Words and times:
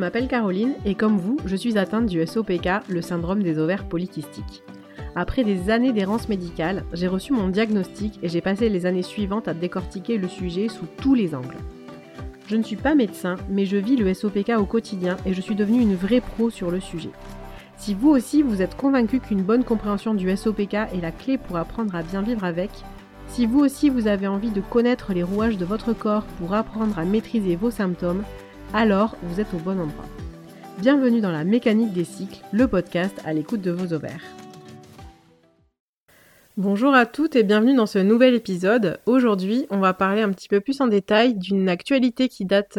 m'appelle 0.00 0.28
Caroline 0.28 0.74
et 0.84 0.94
comme 0.94 1.18
vous, 1.18 1.36
je 1.44 1.54
suis 1.54 1.78
atteinte 1.78 2.06
du 2.06 2.26
SOPK, 2.26 2.88
le 2.88 3.02
syndrome 3.02 3.42
des 3.42 3.58
ovaires 3.58 3.84
polykystiques. 3.84 4.64
Après 5.14 5.44
des 5.44 5.70
années 5.70 5.92
d'errance 5.92 6.28
médicale, 6.28 6.84
j'ai 6.94 7.06
reçu 7.06 7.32
mon 7.32 7.48
diagnostic 7.48 8.18
et 8.22 8.28
j'ai 8.28 8.40
passé 8.40 8.68
les 8.68 8.86
années 8.86 9.02
suivantes 9.02 9.46
à 9.46 9.54
décortiquer 9.54 10.16
le 10.16 10.26
sujet 10.26 10.68
sous 10.68 10.86
tous 11.02 11.14
les 11.14 11.34
angles. 11.34 11.56
Je 12.46 12.56
ne 12.56 12.62
suis 12.62 12.76
pas 12.76 12.94
médecin, 12.94 13.36
mais 13.48 13.66
je 13.66 13.76
vis 13.76 13.96
le 13.96 14.12
SOPK 14.12 14.52
au 14.58 14.64
quotidien 14.64 15.16
et 15.26 15.34
je 15.34 15.40
suis 15.40 15.54
devenue 15.54 15.82
une 15.82 15.94
vraie 15.94 16.22
pro 16.22 16.48
sur 16.48 16.70
le 16.70 16.80
sujet. 16.80 17.10
Si 17.76 17.94
vous 17.94 18.08
aussi 18.08 18.42
vous 18.42 18.62
êtes 18.62 18.76
convaincu 18.76 19.20
qu'une 19.20 19.42
bonne 19.42 19.64
compréhension 19.64 20.14
du 20.14 20.34
SOPK 20.34 20.74
est 20.74 21.02
la 21.02 21.12
clé 21.12 21.38
pour 21.38 21.56
apprendre 21.56 21.94
à 21.94 22.02
bien 22.02 22.22
vivre 22.22 22.44
avec, 22.44 22.70
si 23.28 23.46
vous 23.46 23.60
aussi 23.60 23.90
vous 23.90 24.06
avez 24.06 24.26
envie 24.26 24.50
de 24.50 24.60
connaître 24.62 25.12
les 25.12 25.22
rouages 25.22 25.58
de 25.58 25.64
votre 25.64 25.92
corps 25.92 26.24
pour 26.38 26.54
apprendre 26.54 26.98
à 26.98 27.04
maîtriser 27.04 27.54
vos 27.54 27.70
symptômes, 27.70 28.24
alors 28.72 29.16
vous 29.22 29.40
êtes 29.40 29.52
au 29.54 29.58
bon 29.58 29.80
endroit. 29.80 30.06
Bienvenue 30.78 31.20
dans 31.20 31.32
la 31.32 31.44
mécanique 31.44 31.92
des 31.92 32.04
cycles, 32.04 32.40
le 32.52 32.68
podcast 32.68 33.20
à 33.24 33.32
l'écoute 33.32 33.60
de 33.60 33.70
vos 33.70 33.92
ovaires. 33.92 34.22
Bonjour 36.56 36.92
à 36.92 37.06
toutes 37.06 37.36
et 37.36 37.42
bienvenue 37.42 37.74
dans 37.74 37.86
ce 37.86 37.98
nouvel 37.98 38.34
épisode. 38.34 39.00
Aujourd'hui, 39.06 39.66
on 39.70 39.78
va 39.78 39.94
parler 39.94 40.20
un 40.20 40.30
petit 40.30 40.48
peu 40.48 40.60
plus 40.60 40.80
en 40.80 40.88
détail 40.88 41.34
d'une 41.34 41.68
actualité 41.68 42.28
qui 42.28 42.44
date 42.44 42.78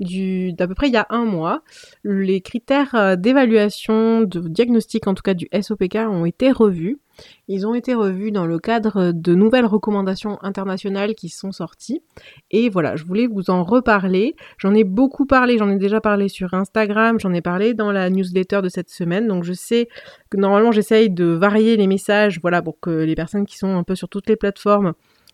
d'à 0.00 0.66
peu 0.66 0.74
près 0.74 0.88
il 0.88 0.92
y 0.92 0.98
a 0.98 1.06
un 1.08 1.24
mois. 1.24 1.62
Les 2.04 2.40
critères 2.40 2.94
euh, 2.94 3.16
d'évaluation 3.16 4.20
de 4.20 4.40
diagnostic, 4.40 5.06
en 5.06 5.14
tout 5.14 5.22
cas 5.22 5.34
du 5.34 5.48
SOPK, 5.52 5.96
ont 5.96 6.26
été 6.26 6.52
revus. 6.52 6.98
Ils 7.48 7.66
ont 7.66 7.74
été 7.74 7.94
revus 7.94 8.32
dans 8.32 8.46
le 8.46 8.58
cadre 8.58 9.12
de 9.12 9.34
nouvelles 9.34 9.66
recommandations 9.66 10.38
internationales 10.42 11.14
qui 11.14 11.28
sont 11.28 11.52
sorties. 11.52 12.02
Et 12.50 12.68
voilà, 12.68 12.96
je 12.96 13.04
voulais 13.04 13.26
vous 13.26 13.50
en 13.50 13.64
reparler. 13.64 14.36
J'en 14.58 14.74
ai 14.74 14.84
beaucoup 14.84 15.26
parlé, 15.26 15.58
j'en 15.58 15.70
ai 15.70 15.76
déjà 15.76 16.00
parlé 16.00 16.28
sur 16.28 16.54
Instagram, 16.54 17.18
j'en 17.20 17.32
ai 17.32 17.42
parlé 17.42 17.74
dans 17.74 17.92
la 17.92 18.10
newsletter 18.10 18.60
de 18.62 18.68
cette 18.68 18.90
semaine. 18.90 19.28
Donc 19.28 19.44
je 19.44 19.52
sais 19.52 19.88
que 20.30 20.36
normalement 20.36 20.72
j'essaye 20.72 21.10
de 21.10 21.26
varier 21.26 21.76
les 21.76 21.86
messages, 21.86 22.40
voilà, 22.40 22.62
pour 22.62 22.80
que 22.80 22.90
les 22.90 23.14
personnes 23.14 23.46
qui 23.46 23.58
sont 23.58 23.76
un 23.76 23.82
peu 23.82 23.94
sur 23.94 24.08
toutes 24.08 24.28
les 24.28 24.36
plateformes 24.36 24.92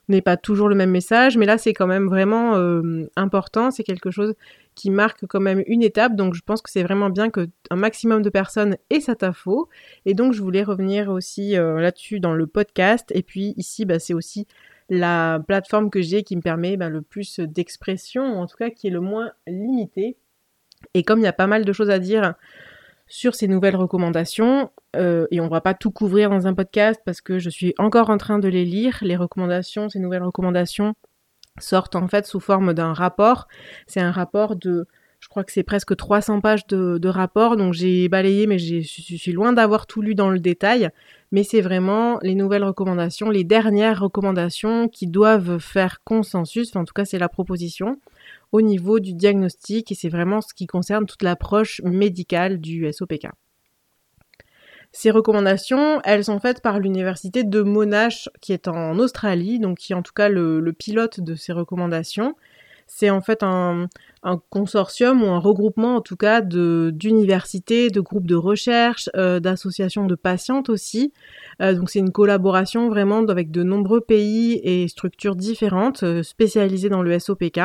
n'aient 0.09 0.23
pas 0.23 0.37
toujours 0.37 0.69
le 0.69 0.75
même 0.75 0.91
message. 0.91 1.37
Mais 1.37 1.47
là, 1.47 1.59
c'est 1.59 1.75
quand 1.75 1.87
même 1.87 2.07
vraiment 2.07 2.57
euh, 2.57 3.09
important. 3.17 3.71
C'est 3.71 3.85
quelque 3.85 4.11
chose 4.11 4.35
qui 4.79 4.91
marque 4.91 5.27
quand 5.27 5.41
même 5.41 5.63
une 5.67 5.83
étape. 5.83 6.15
Donc 6.15 6.35
je 6.35 6.41
pense 6.41 6.63
que 6.63 6.71
c'est 6.71 6.85
vraiment 6.85 7.11
bien 7.11 7.31
que 7.31 7.49
un 7.71 7.77
maximum 7.77 8.23
de 8.23 8.31
personnes 8.31 8.77
aient 8.91 9.01
cette 9.01 9.25
info. 9.25 9.69
Et 10.07 10.15
donc 10.15 10.33
je 10.33 10.41
voulais 10.41 10.63
revenir 10.63 11.11
aussi 11.11 11.57
euh, 11.57 11.81
là-dessus 11.81 12.21
dans 12.21 12.33
le 12.33 12.47
podcast. 12.47 13.11
Et 13.15 13.23
puis 13.23 13.55
ici, 13.57 13.85
bah, 13.85 13.99
c'est 13.99 14.15
aussi 14.15 14.47
la 14.89 15.43
plateforme 15.47 15.91
que 15.91 16.01
j'ai 16.01 16.23
qui 16.23 16.37
me 16.37 16.43
permet 16.43 16.77
bah, 16.77 16.89
le 16.89 17.03
plus 17.03 17.41
d'expression, 17.41 18.23
en 18.41 18.47
tout 18.47 18.57
cas 18.57 18.71
qui 18.71 18.87
est 18.87 18.91
le 18.91 19.01
moins 19.01 19.33
limitée. 19.49 20.17
Et 20.95 21.03
comme 21.03 21.19
il 21.19 21.25
y 21.25 21.27
a 21.27 21.33
pas 21.33 21.49
mal 21.49 21.65
de 21.65 21.73
choses 21.73 21.91
à 21.91 21.99
dire 21.99 22.35
sur 23.09 23.35
ces 23.35 23.49
nouvelles 23.49 23.77
recommandations, 23.77 24.71
euh, 24.95 25.27
et 25.33 25.41
on 25.41 25.49
va 25.49 25.61
pas 25.61 25.75
tout 25.75 25.91
couvrir 25.91 26.31
dans 26.31 26.47
un 26.47 26.55
podcast 26.55 27.01
parce 27.05 27.21
que 27.21 27.39
je 27.39 27.51
suis 27.51 27.75
encore 27.79 28.11
en 28.11 28.17
train 28.17 28.39
de 28.39 28.49
les 28.49 28.65
lire, 28.65 28.99
les 29.03 29.17
recommandations, 29.17 29.89
ces 29.89 29.99
nouvelles 29.99 30.23
recommandations 30.23 30.95
sortent 31.61 31.97
en 31.97 32.09
fait 32.09 32.27
sous 32.27 32.41
forme 32.41 32.75
d'un 32.75 32.93
rapport. 32.93 33.49
C'est 33.87 34.01
un 34.01 34.11
rapport 34.11 34.57
de, 34.57 34.87
je 35.21 35.29
crois 35.29 35.45
que 35.45 35.53
c'est 35.53 35.63
presque 35.63 35.97
300 35.97 36.41
pages 36.41 36.67
de, 36.67 37.09
rapport, 37.09 37.57
donc 37.57 37.75
j'ai 37.75 38.09
balayé, 38.09 38.47
mais 38.47 38.59
je 38.59 38.81
suis 38.81 39.33
loin 39.33 39.53
d'avoir 39.53 39.87
tout 39.87 40.03
lu 40.03 40.15
dans 40.15 40.31
le 40.31 40.39
détail. 40.39 40.91
Mais 41.31 41.43
c'est 41.43 41.61
vraiment 41.61 42.19
les 42.23 42.35
nouvelles 42.35 42.65
recommandations, 42.65 43.29
les 43.29 43.45
dernières 43.45 44.01
recommandations 44.01 44.89
qui 44.89 45.07
doivent 45.07 45.59
faire 45.59 46.03
consensus, 46.05 46.75
en 46.75 46.85
tout 46.85 46.95
cas 46.95 47.05
c'est 47.05 47.19
la 47.19 47.29
proposition, 47.29 48.01
au 48.53 48.63
niveau 48.63 48.99
du 48.99 49.13
diagnostic, 49.13 49.93
et 49.93 49.95
c'est 49.95 50.09
vraiment 50.09 50.41
ce 50.41 50.55
qui 50.55 50.67
concerne 50.67 51.05
toute 51.05 51.23
l'approche 51.23 51.83
médicale 51.85 52.59
du 52.59 52.91
SOPK. 52.91 53.29
Ces 55.01 55.13
recommandations, 55.13 56.01
elles 56.03 56.25
sont 56.25 56.41
faites 56.41 56.61
par 56.61 56.81
l'université 56.81 57.45
de 57.45 57.63
Monash, 57.63 58.29
qui 58.41 58.53
est 58.53 58.67
en 58.67 58.99
Australie, 58.99 59.61
donc 59.61 59.79
qui 59.79 59.93
est 59.93 59.95
en 59.95 60.03
tout 60.03 60.13
cas 60.13 60.29
le, 60.29 60.73
pilote 60.73 61.21
de 61.21 61.37
ces 61.37 61.53
recommandations. 61.53 62.35
C'est 62.89 63.09
en 63.09 63.21
fait 63.21 63.45
un, 63.45 63.87
consortium 64.51 65.23
ou 65.23 65.29
un 65.29 65.39
regroupement 65.39 65.95
en 65.95 66.01
tout 66.01 66.17
cas 66.17 66.41
d'universités, 66.41 67.91
de, 67.91 68.01
groupes 68.01 68.27
de 68.27 68.35
recherche, 68.35 69.09
euh, 69.15 69.39
d'associations 69.39 70.05
de 70.05 70.17
patientes 70.17 70.69
aussi. 70.69 71.13
Euh, 71.63 71.75
donc 71.75 71.91
c'est 71.91 72.01
une 72.01 72.11
collaboration 72.11 72.89
vraiment 72.89 73.21
avec 73.21 73.53
de 73.53 73.63
nombreux 73.63 74.01
pays 74.01 74.61
et 74.65 74.89
structures 74.89 75.37
différentes 75.37 76.03
euh, 76.03 76.25
spécialisées 76.25 76.89
dans 76.89 77.03
le 77.03 77.17
SOPK. 77.17 77.61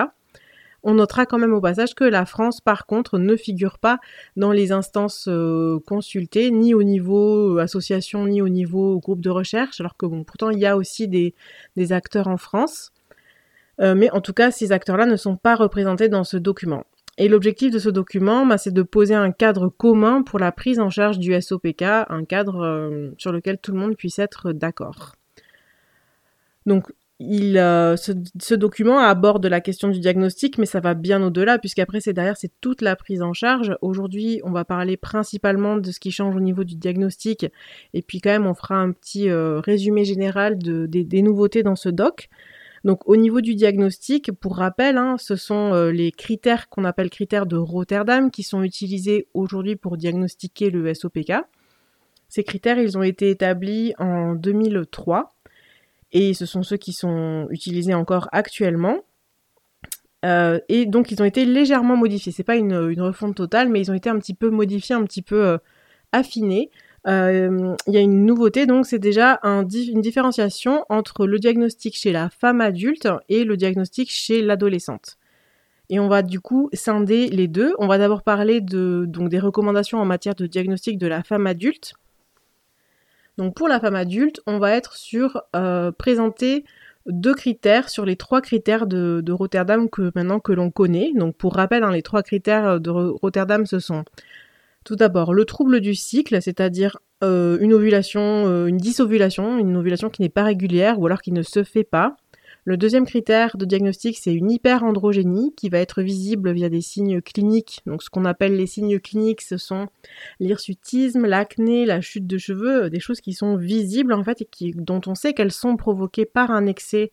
On 0.83 0.95
notera 0.95 1.25
quand 1.25 1.38
même 1.38 1.53
au 1.53 1.61
passage 1.61 1.95
que 1.95 2.03
la 2.03 2.25
France, 2.25 2.59
par 2.59 2.85
contre, 2.85 3.17
ne 3.17 3.38
figure 3.38 3.79
pas 3.79 3.99
dans 4.35 4.51
les 4.51 4.73
instances 4.73 5.29
euh, 5.29 5.79
consultées, 5.88 6.51
ni 6.51 6.73
au 6.73 6.83
niveau 6.83 7.57
euh, 7.57 7.61
association, 7.61 8.27
ni 8.27 8.41
au 8.41 8.49
niveau 8.49 8.99
groupe 8.99 9.21
de 9.21 9.29
recherche, 9.29 9.79
alors 9.79 9.95
que 9.95 10.05
pourtant 10.23 10.49
il 10.49 10.59
y 10.59 10.66
a 10.66 10.75
aussi 10.75 11.07
des, 11.07 11.33
acteurs 11.91 12.27
en 12.27 12.38
France. 12.38 12.91
Euh, 13.79 13.95
mais 13.95 14.11
en 14.11 14.19
tout 14.19 14.33
cas, 14.33 14.51
ces 14.51 14.71
acteurs-là 14.73 15.05
ne 15.05 15.16
sont 15.16 15.38
pas 15.38 15.55
représentés 15.55 16.09
dans 16.09 16.25
ce 16.25 16.35
document. 16.35 16.85
Et 17.17 17.29
l'objectif 17.29 17.71
de 17.71 17.79
ce 17.79 17.89
document, 17.89 18.45
bah, 18.45 18.57
c'est 18.57 18.73
de 18.73 18.83
poser 18.83 19.15
un 19.15 19.31
cadre 19.31 19.69
commun 19.69 20.21
pour 20.21 20.38
la 20.38 20.51
prise 20.51 20.79
en 20.79 20.89
charge 20.89 21.17
du 21.17 21.39
SOPK, 21.39 21.81
un 21.81 22.25
cadre 22.25 23.13
sur 23.17 23.31
lequel 23.31 23.57
tout 23.57 23.71
le 23.71 23.79
monde 23.79 23.95
puisse 23.95 24.19
être 24.19 24.51
d'accord. 24.51 25.13
Donc 26.65 26.91
il, 27.19 27.57
euh, 27.57 27.96
ce, 27.96 28.53
document 28.56 29.00
aborde 29.00 29.46
la 29.46 29.62
question 29.62 29.88
du 29.88 30.00
diagnostic, 30.00 30.57
mais 30.57 30.66
ça 30.66 30.79
va 30.79 30.94
bien 30.94 31.22
au-delà, 31.24 31.59
puisqu'après, 31.59 32.01
c'est 32.01 32.13
derrière, 32.13 32.38
c'est 32.38 32.51
toute 32.59 32.81
la 32.81 32.96
prise 32.96 33.22
en 33.22 33.34
charge. 33.34 33.75
Aujourd'hui, 33.81 34.41
on 34.44 34.51
va 34.51 34.66
parler 34.66 34.97
principalement 34.97 35.78
de 35.78 35.91
ce 35.91 36.00
qui 36.00 36.12
change 36.12 36.35
au 36.35 36.40
niveau 36.40 36.63
du 36.63 36.75
diagnostic, 36.75 37.46
et 37.94 38.01
puis 38.01 38.19
quand 38.19 38.31
même, 38.31 38.47
on 38.47 38.53
fera 38.53 38.75
un 38.75 38.91
petit 38.91 39.29
euh, 39.29 39.59
résumé 39.59 40.06
général 40.06 40.57
de, 40.57 40.85
des 40.88 41.22
nouveautés 41.22 41.63
dans 41.63 41.75
ce 41.75 41.90
doc. 41.90 42.29
Donc, 42.84 43.07
au 43.07 43.16
niveau 43.16 43.40
du 43.40 43.56
diagnostic, 43.56 44.31
pour 44.34 44.57
rappel, 44.57 44.97
hein, 44.97 45.16
ce 45.18 45.38
sont 45.38 45.74
euh, 45.74 45.91
les 45.91 46.12
critères 46.12 46.68
qu'on 46.68 46.84
appelle 46.84 47.09
critères 47.09 47.45
de 47.45 47.56
Rotterdam 47.56 48.30
qui 48.30 48.44
sont 48.44 48.62
utilisés 48.62 49.28
aujourd'hui 49.34 49.78
pour 49.78 49.95
diagnostiquer 49.95 50.69
le 50.69 50.94
SOPK. 50.94 51.34
Ces 52.28 52.44
critères, 52.44 52.80
ils 52.80 52.97
ont 52.97 53.03
été 53.03 53.30
établis 53.30 53.94
en 54.00 54.34
2003 54.34 55.34
et 56.13 56.34
ce 56.34 56.46
sont 56.46 56.63
ceux 56.63 56.78
qui 56.78 56.94
sont 56.94 57.47
utilisés 57.50 57.94
encore 57.94 58.29
actuellement. 58.31 59.00
Euh, 60.24 60.59
et 60.69 60.85
donc 60.85 61.12
ils 61.12 61.22
ont 61.22 61.25
été 61.25 61.44
légèrement 61.46 61.97
modifiés. 61.97 62.31
C'est 62.31 62.44
pas 62.44 62.56
une, 62.56 63.01
refonte 63.01 63.35
totale, 63.35 63.69
mais 63.69 63.81
ils 63.81 63.91
ont 63.91 63.96
été 63.96 64.09
un 64.09 64.19
petit 64.19 64.34
peu 64.34 64.50
modifiés, 64.50 64.96
un 64.96 65.03
petit 65.03 65.24
peu 65.24 65.44
euh, 65.44 65.57
affinés. 66.12 66.72
Euh, 67.06 67.75
il 67.88 67.94
y 67.94 67.97
a 67.97 68.01
une 68.01 68.25
nouveauté, 68.25 68.66
donc 68.66 68.85
c'est 68.85 69.00
déjà 69.00 69.40
une 69.44 70.01
différenciation 70.01 70.85
entre 70.88 71.28
le 71.28 71.38
diagnostic 71.38 71.97
chez 71.97 72.13
la 72.13 72.30
femme 72.30 72.62
adulte 72.62 73.09
et 73.28 73.44
le 73.44 73.57
diagnostic 73.57 74.09
chez 74.09 74.41
l'adolescente. 74.41 75.18
Et 75.90 76.00
on 76.00 76.07
va 76.07 76.22
du 76.22 76.40
coup 76.40 76.69
scinder 76.72 77.28
les 77.28 77.50
deux. 77.50 77.74
On 77.78 77.88
va 77.88 77.97
d'abord 77.97 78.24
parler 78.24 78.62
de, 78.62 79.03
donc, 79.07 79.30
des 79.30 79.40
recommandations 79.40 80.00
en 80.00 80.06
matière 80.06 80.35
de 80.35 80.47
diagnostic 80.47 80.97
de 80.97 81.07
la 81.07 81.24
femme 81.24 81.45
adulte. 81.45 81.95
Donc 83.38 83.55
pour 83.55 83.67
la 83.67 83.79
femme 83.79 83.95
adulte, 83.95 84.41
on 84.45 84.59
va 84.59 84.71
être 84.71 84.95
sur 84.95 85.41
euh, 85.55 85.91
présenter 85.91 86.66
deux 87.05 87.33
critères 87.33 87.89
sur 87.89 88.05
les 88.05 88.16
trois 88.16 88.41
critères 88.41 88.88
de, 88.88 89.31
Rotterdam 89.31 89.89
que 89.89 90.11
maintenant 90.16 90.39
que 90.39 90.53
l'on 90.53 90.71
connaît. 90.71 91.11
Donc 91.16 91.35
pour 91.35 91.55
rappel, 91.55 91.83
hein, 91.83 91.91
les 91.91 92.03
trois 92.03 92.23
critères 92.23 92.79
de 92.79 92.89
Rotterdam, 92.89 93.66
ce 93.66 93.79
sont 93.79 94.05
tout 94.83 94.95
d'abord 94.95 95.33
le 95.33 95.45
trouble 95.45 95.79
du 95.81 95.95
cycle, 95.95 96.41
c'est-à-dire 96.41 96.97
euh, 97.23 97.57
une 97.59 97.73
ovulation, 97.73 98.21
euh, 98.21 98.67
une 98.67 98.77
disovulation, 98.77 99.57
une 99.57 99.77
ovulation 99.77 100.09
qui 100.09 100.21
n'est 100.21 100.29
pas 100.29 100.44
régulière 100.44 101.00
ou 101.00 101.05
alors 101.05 101.21
qui 101.21 101.31
ne 101.31 101.41
se 101.41 101.63
fait 101.63 101.83
pas. 101.83 102.17
Le 102.66 102.78
deuxième 102.78 103.06
critère 103.06 103.57
de 103.57 103.66
diagnostic, 103.66 104.18
c'est 104.18 104.34
une 104.34 104.50
hyperandrogénie 104.50 105.53
qui 105.56 105.68
va 105.68 105.80
être 105.80 106.01
visible 106.01 106.54
via 106.54 106.69
des 106.69 106.80
signes 106.80 107.21
cliniques. 107.21 107.81
Donc 107.86 108.01
ce 108.01 108.10
qu'on 108.10 108.24
appelle 108.24 108.56
les 108.56 108.68
signes 108.68 109.00
cliniques, 109.00 109.42
ce 109.42 109.57
sont 109.57 109.88
l'hirsutisme, 110.39 111.25
l'acné, 111.25 111.86
la 111.86 112.00
chute 112.00 112.25
de 112.25 112.38
cheveux, 112.38 112.89
des 112.89 113.01
choses 113.01 113.19
qui 113.19 113.33
sont 113.33 113.57
visibles 113.57 114.13
en 114.13 114.24
fait 114.24 114.42
et 114.42 114.71
dont 114.75 115.01
on 115.07 115.15
sait 115.15 115.33
qu'elles 115.33 115.51
sont 115.51 115.75
provoquées 115.75 116.25
par 116.25 116.51
un 116.51 116.65
excès 116.65 117.12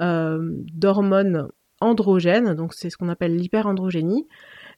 euh, 0.00 0.38
d'hormones 0.72 1.48
androgènes. 1.80 2.54
Donc 2.54 2.72
c'est 2.72 2.88
ce 2.88 2.96
qu'on 2.96 3.08
appelle 3.08 3.36
l'hyperandrogénie. 3.36 4.28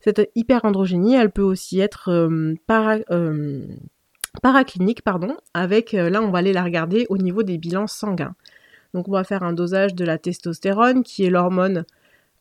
Cette 0.00 0.31
hyperandrogénie, 0.35 1.17
elle 1.17 1.32
peut 1.32 1.43
aussi 1.43 1.81
être 1.81 2.09
euh, 2.11 2.55
euh, 3.11 3.67
paraclinique, 4.41 5.03
pardon, 5.03 5.37
avec, 5.53 5.93
là 5.93 6.23
on 6.23 6.31
va 6.31 6.38
aller 6.38 6.55
la 6.55 6.65
regarder 6.65 7.05
au 7.11 7.19
niveau 7.19 7.43
des 7.43 7.59
bilans 7.59 7.87
sanguins. 7.87 8.35
Donc 8.94 9.08
on 9.08 9.12
va 9.12 9.25
faire 9.25 9.43
un 9.43 9.52
dosage 9.52 9.94
de 9.94 10.05
la 10.05 10.19
testostérone, 10.19 11.02
qui 11.02 11.25
est 11.25 11.31
l'hormone 11.31 11.85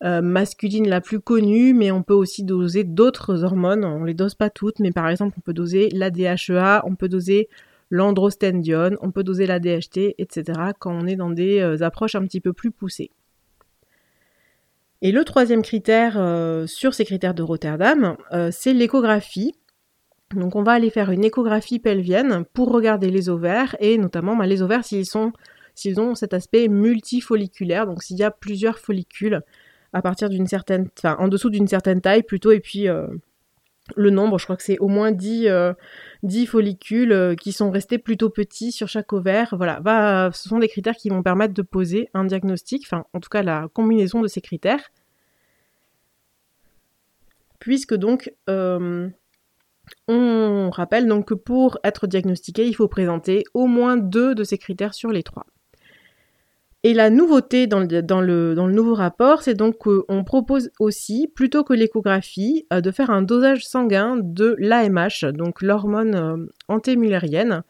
euh, 0.04 0.22
masculine 0.22 0.88
la 0.88 1.02
plus 1.02 1.20
connue, 1.20 1.74
mais 1.74 1.92
on 1.92 2.04
peut 2.04 2.14
aussi 2.14 2.44
doser 2.44 2.84
d'autres 2.84 3.44
hormones. 3.44 3.84
On 3.84 4.04
les 4.04 4.14
dose 4.14 4.36
pas 4.36 4.52
toutes, 4.52 4.80
mais 4.80 4.92
par 4.92 5.10
exemple 5.10 5.36
on 5.38 5.42
peut 5.42 5.54
doser 5.54 5.90
la 5.90 6.12
DHEA, 6.12 6.84
on 6.86 6.96
peut 6.96 7.10
doser 7.10 7.50
l'androstendione, 7.90 8.98
on 9.02 9.12
peut 9.12 9.24
doser 9.24 9.48
la 9.48 9.60
DHT, 9.60 10.16
etc. 10.20 10.60
quand 10.80 10.94
on 10.94 11.08
est 11.08 11.16
dans 11.16 11.32
des 11.32 11.60
euh, 11.60 11.82
approches 11.82 12.16
un 12.16 12.24
petit 12.24 12.40
peu 12.40 12.54
plus 12.54 12.72
poussées. 12.72 13.10
Et 15.02 15.12
le 15.12 15.26
troisième 15.26 15.64
critère 15.64 16.14
sur 16.66 16.94
ces 16.94 17.04
critères 17.04 17.34
de 17.34 17.44
Rotterdam, 17.44 18.16
c'est 18.52 18.72
l'échographie. 18.72 19.54
Donc 20.34 20.56
on 20.56 20.64
va 20.64 20.72
aller 20.72 20.90
faire 20.90 21.12
une 21.12 21.26
échographie 21.26 21.80
pelvienne 21.80 22.46
pour 22.54 22.72
regarder 22.72 23.12
les 23.12 23.28
ovaires 23.28 23.76
et 23.82 23.98
notamment 23.98 24.38
bah, 24.38 24.46
les 24.46 24.62
ovaires 24.62 24.86
s'ils 24.86 25.06
sont 25.06 25.34
s'ils 25.76 26.00
ont 26.00 26.16
cet 26.16 26.34
aspect 26.34 26.68
multifolliculaire, 26.68 27.86
donc 27.86 28.04
s'il 28.04 28.18
y 28.18 28.24
a 28.24 28.32
plusieurs 28.32 28.80
follicules 28.80 29.42
à 29.94 30.02
partir 30.02 30.30
d'une 30.30 30.48
certaine, 30.48 30.90
en 31.04 31.28
dessous 31.28 31.50
d'une 31.50 31.68
certaine 31.68 32.02
taille 32.02 32.24
plutôt, 32.24 32.52
et 32.52 32.60
puis 32.60 32.90
euh, 32.90 33.08
le 33.96 34.10
nombre, 34.10 34.40
je 34.40 34.46
crois 34.46 34.58
que 34.58 34.64
c'est 34.64 34.80
au 34.80 34.88
moins 34.88 35.12
10, 35.12 35.42
10 35.42 35.48
euh, 35.50 35.74
follicules 36.48 37.12
euh, 37.12 37.36
qui 37.36 37.52
sont 37.52 37.70
restés 37.70 38.00
plutôt 38.00 38.30
petits 38.30 38.72
sur 38.72 38.88
chaque 38.88 39.14
ovaire. 39.14 39.54
Voilà, 39.56 40.32
ce 40.34 40.50
sont 40.50 40.60
des 40.60 40.68
critères 40.68 40.96
qui 40.96 41.10
vont 41.10 41.22
permettre 41.22 41.54
de 41.54 41.62
poser 41.62 42.10
un 42.14 42.26
diagnostic, 42.26 42.84
enfin 42.86 43.06
en 43.14 43.20
tout 43.20 43.30
cas 43.30 43.44
la 43.44 43.68
combinaison 43.74 44.22
de 44.22 44.28
ces 44.28 44.42
critères. 44.42 44.92
Puisque 47.60 47.94
donc 47.94 48.34
on 50.08 50.70
rappelle 50.72 51.08
donc 51.08 51.28
que 51.28 51.34
pour 51.34 51.78
être 51.84 52.08
diagnostiqué, 52.08 52.66
il 52.66 52.74
faut 52.74 52.88
présenter 52.88 53.44
au 53.54 53.68
moins 53.68 53.96
deux 53.96 54.34
de 54.36 54.44
ces 54.44 54.58
critères 54.58 54.94
sur 54.94 55.12
les 55.12 55.24
trois. 55.24 55.46
Et 56.86 56.94
la 56.94 57.10
nouveauté 57.10 57.66
dans 57.66 57.80
le, 57.80 58.54
nouveau 58.56 58.94
rapport, 58.94 59.42
c'est 59.42 59.54
donc 59.54 59.78
qu'on 59.78 60.24
propose 60.26 60.70
aussi, 60.80 61.30
plutôt 61.34 61.64
que 61.64 61.74
l'échographie, 61.74 62.68
euh, 62.74 62.82
de 62.82 62.92
faire 62.92 63.10
un 63.10 63.22
dosage 63.22 63.66
sanguin 63.66 64.18
de 64.22 64.58
l'AMH, 64.60 65.32
donc 65.32 65.62
l'hormone 65.62 66.16
euh, 66.16 66.46
antémullérienne. 66.68 67.64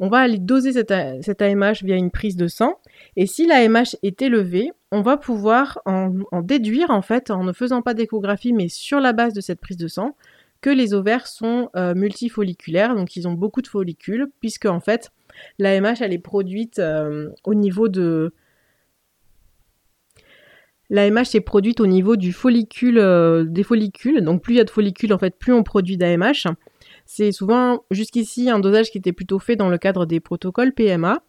On 0.00 0.08
va 0.08 0.20
aller 0.20 0.38
doser 0.38 0.72
cette, 0.72 0.90
AMH 0.90 1.82
via 1.82 1.96
une 1.96 2.10
prise 2.10 2.36
de 2.36 2.48
sang. 2.48 2.78
Et 3.16 3.26
si 3.26 3.46
l'AMH 3.46 3.96
est 4.02 4.22
élevée, 4.22 4.70
on 4.90 5.02
va 5.02 5.18
pouvoir 5.18 5.78
en, 5.84 6.12
déduire, 6.42 6.88
en 6.88 7.02
fait, 7.02 7.30
en 7.30 7.44
ne 7.44 7.52
faisant 7.52 7.82
pas 7.82 7.92
d'échographie, 7.92 8.54
mais 8.54 8.68
sur 8.68 9.00
la 9.00 9.12
base 9.12 9.34
de 9.34 9.42
cette 9.42 9.60
prise 9.60 9.76
de 9.76 9.88
sang, 9.88 10.16
que 10.62 10.70
les 10.70 10.94
ovaires 10.94 11.26
sont 11.26 11.68
euh, 11.76 11.94
multifolliculaires, 11.94 12.94
donc 12.94 13.16
ils 13.16 13.28
ont 13.28 13.32
beaucoup 13.32 13.60
de 13.60 13.68
follicules, 13.68 14.28
puisque 14.40 14.66
en 14.66 14.80
fait, 14.80 15.12
l'AMH, 15.58 16.00
elle 16.00 16.14
est 16.14 16.18
produite 16.18 16.80
au 17.44 17.54
niveau 17.54 17.88
de 17.88 18.32
L'AMH 20.88 21.24
s'est 21.24 21.40
produite 21.40 21.80
au 21.80 21.86
niveau 21.86 22.16
du 22.16 22.32
follicule, 22.32 22.98
euh, 22.98 23.44
des 23.44 23.62
follicules. 23.62 24.20
Donc 24.22 24.42
plus 24.42 24.54
il 24.54 24.56
y 24.58 24.60
a 24.60 24.64
de 24.64 24.70
follicules, 24.70 25.12
en 25.12 25.18
fait, 25.18 25.36
plus 25.36 25.52
on 25.52 25.62
produit 25.62 25.96
d'AMH. 25.96 26.46
C'est 27.06 27.32
souvent 27.32 27.84
jusqu'ici 27.90 28.50
un 28.50 28.58
dosage 28.58 28.90
qui 28.90 28.98
était 28.98 29.12
plutôt 29.12 29.38
fait 29.38 29.56
dans 29.56 29.68
le 29.68 29.78
cadre 29.78 30.06
des 30.06 30.20
protocoles 30.20 30.72
PMA. 30.72 31.22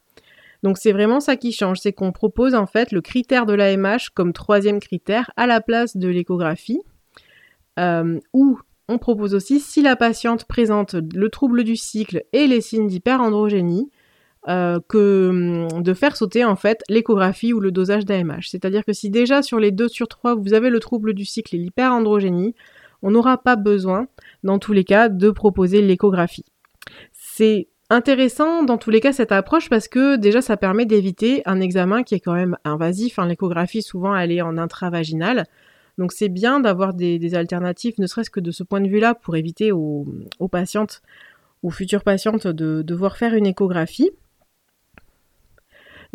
Donc 0.63 0.77
c'est 0.77 0.91
vraiment 0.91 1.19
ça 1.19 1.35
qui 1.35 1.51
change, 1.51 1.77
c'est 1.79 1.93
qu'on 1.93 2.11
propose 2.11 2.55
en 2.55 2.65
fait 2.65 2.91
le 2.91 3.01
critère 3.01 3.45
de 3.45 3.53
l'AMH 3.53 4.09
comme 4.13 4.33
troisième 4.33 4.79
critère 4.79 5.31
à 5.37 5.45
la 5.45 5.61
place 5.61 5.97
de 5.97 6.07
l'échographie. 6.07 6.81
Euh, 7.79 8.19
ou 8.33 8.59
on 8.89 8.97
propose 8.97 9.35
aussi 9.35 9.59
si 9.59 9.81
la 9.81 9.95
patiente 9.95 10.45
présente 10.45 10.95
le 10.95 11.29
trouble 11.29 11.63
du 11.63 11.75
cycle 11.75 12.23
et 12.33 12.47
les 12.47 12.61
signes 12.61 12.87
d'hyperandrogénie, 12.87 13.91
euh, 14.47 14.79
que 14.87 15.67
hum, 15.73 15.81
de 15.81 15.93
faire 15.93 16.15
sauter 16.15 16.45
en 16.45 16.55
fait 16.55 16.81
l'échographie 16.89 17.53
ou 17.53 17.59
le 17.59 17.71
dosage 17.71 18.05
d'AMH. 18.05 18.49
C'est-à-dire 18.49 18.85
que 18.85 18.93
si 18.93 19.09
déjà 19.09 19.41
sur 19.41 19.59
les 19.59 19.71
2 19.71 19.87
sur 19.87 20.07
3 20.07 20.35
vous 20.35 20.53
avez 20.53 20.69
le 20.69 20.79
trouble 20.79 21.13
du 21.13 21.25
cycle 21.25 21.55
et 21.55 21.59
l'hyperandrogénie, 21.59 22.55
on 23.01 23.11
n'aura 23.11 23.37
pas 23.37 23.55
besoin 23.55 24.07
dans 24.43 24.59
tous 24.59 24.73
les 24.73 24.83
cas 24.83 25.09
de 25.09 25.29
proposer 25.29 25.81
l'échographie. 25.81 26.45
C'est 27.11 27.67
intéressant 27.89 28.63
dans 28.63 28.77
tous 28.77 28.89
les 28.89 28.99
cas 28.99 29.13
cette 29.13 29.31
approche 29.31 29.69
parce 29.69 29.87
que 29.87 30.17
déjà 30.17 30.41
ça 30.41 30.57
permet 30.57 30.85
d'éviter 30.85 31.41
un 31.45 31.61
examen 31.61 32.03
qui 32.03 32.15
est 32.15 32.19
quand 32.19 32.33
même 32.33 32.57
invasif. 32.63 33.19
Hein. 33.19 33.27
L'échographie 33.27 33.81
souvent 33.81 34.15
elle 34.15 34.31
est 34.31 34.41
en 34.41 34.57
intravaginal. 34.57 35.45
Donc 35.97 36.11
c'est 36.11 36.29
bien 36.29 36.59
d'avoir 36.59 36.93
des, 36.93 37.35
alternatives, 37.35 37.95
ne 37.97 38.07
serait-ce 38.07 38.29
que 38.29 38.39
de 38.39 38.51
ce 38.51 38.63
point 38.63 38.81
de 38.81 38.87
vue-là, 38.87 39.15
pour 39.15 39.35
éviter 39.35 39.71
aux, 39.71 40.05
patientes, 40.51 41.01
aux 41.63 41.71
futures 41.71 42.03
patientes 42.03 42.47
de 42.47 42.83
devoir 42.83 43.17
faire 43.17 43.33
une 43.33 43.47
échographie. 43.47 44.11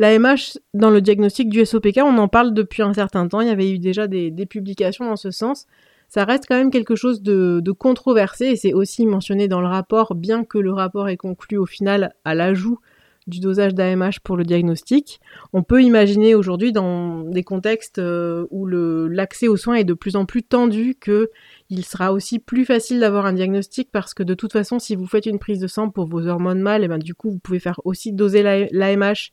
L'AMH, 0.02 0.58
dans 0.74 0.90
le 0.90 1.00
diagnostic 1.00 1.48
du 1.48 1.64
SOPK, 1.64 1.98
on 1.98 2.18
en 2.18 2.26
parle 2.26 2.52
depuis 2.54 2.82
un 2.82 2.92
certain 2.92 3.28
temps. 3.28 3.40
Il 3.40 3.46
y 3.46 3.52
avait 3.52 3.70
eu 3.70 3.78
déjà 3.78 4.08
des, 4.08 4.32
publications 4.46 5.04
dans 5.04 5.14
ce 5.14 5.30
sens. 5.30 5.68
Ça 6.08 6.24
reste 6.24 6.46
quand 6.48 6.56
même 6.56 6.72
quelque 6.72 6.96
chose 6.96 7.22
de, 7.22 7.62
controversé 7.70 8.46
et 8.46 8.56
c'est 8.56 8.72
aussi 8.72 9.06
mentionné 9.06 9.46
dans 9.46 9.60
le 9.60 9.68
rapport, 9.68 10.16
bien 10.16 10.42
que 10.42 10.58
le 10.58 10.72
rapport 10.72 11.08
ait 11.08 11.16
conclu 11.16 11.56
au 11.56 11.66
final 11.66 12.16
à 12.24 12.34
l'ajout 12.34 12.80
du 13.28 13.38
dosage 13.38 13.76
d'AMH 13.76 14.18
pour 14.24 14.36
le 14.36 14.42
diagnostic. 14.42 15.20
On 15.52 15.62
peut 15.62 15.84
imaginer 15.84 16.34
aujourd'hui 16.34 16.72
dans 16.72 17.22
des 17.22 17.44
contextes 17.44 18.00
euh, 18.00 18.48
où 18.50 18.66
l'accès 18.66 19.46
aux 19.46 19.56
soins 19.56 19.76
est 19.76 19.84
de 19.84 19.94
plus 19.94 20.16
en 20.16 20.26
plus 20.26 20.42
tendu 20.42 20.96
que 20.98 21.30
il 21.70 21.84
sera 21.84 22.12
aussi 22.12 22.40
plus 22.40 22.64
facile 22.64 22.98
d'avoir 22.98 23.24
un 23.24 23.34
diagnostic 23.34 23.92
parce 23.92 24.14
que 24.14 24.24
de 24.24 24.34
toute 24.34 24.52
façon 24.52 24.80
si 24.80 24.96
vous 24.96 25.06
faites 25.06 25.26
une 25.26 25.38
prise 25.38 25.60
de 25.60 25.68
sang 25.68 25.90
pour 25.90 26.06
vos 26.06 26.26
hormones 26.26 26.60
mâles, 26.60 26.82
et 26.82 26.86
eh 26.86 26.88
ben 26.88 26.98
du 26.98 27.14
coup 27.14 27.30
vous 27.30 27.38
pouvez 27.38 27.60
faire 27.60 27.80
aussi 27.84 28.12
doser 28.12 28.42
l'AMH 28.72 29.30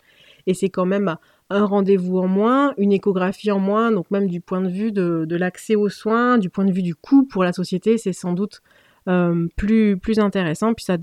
et 0.47 0.53
c'est 0.53 0.69
quand 0.69 0.85
même 0.85 1.15
un 1.49 1.65
rendez-vous 1.65 2.19
en 2.19 2.27
moins, 2.27 2.73
une 2.77 2.91
échographie 2.91 3.51
en 3.51 3.59
moins, 3.59 3.91
donc 3.91 4.11
même 4.11 4.27
du 4.27 4.41
point 4.41 4.61
de 4.61 4.69
vue 4.69 4.91
de, 4.91 5.35
l'accès 5.35 5.75
aux 5.75 5.89
soins, 5.89 6.37
du 6.37 6.49
point 6.49 6.65
de 6.65 6.71
vue 6.71 6.83
du 6.83 6.95
coût 6.95 7.25
pour 7.25 7.43
la 7.43 7.53
société, 7.53 7.97
c'est 7.97 8.13
sans 8.13 8.33
doute 8.33 8.61
euh, 9.07 9.47
plus, 9.55 9.97
plus 9.97 10.19
intéressant, 10.19 10.73
puis 10.73 10.85
ça 10.85 10.97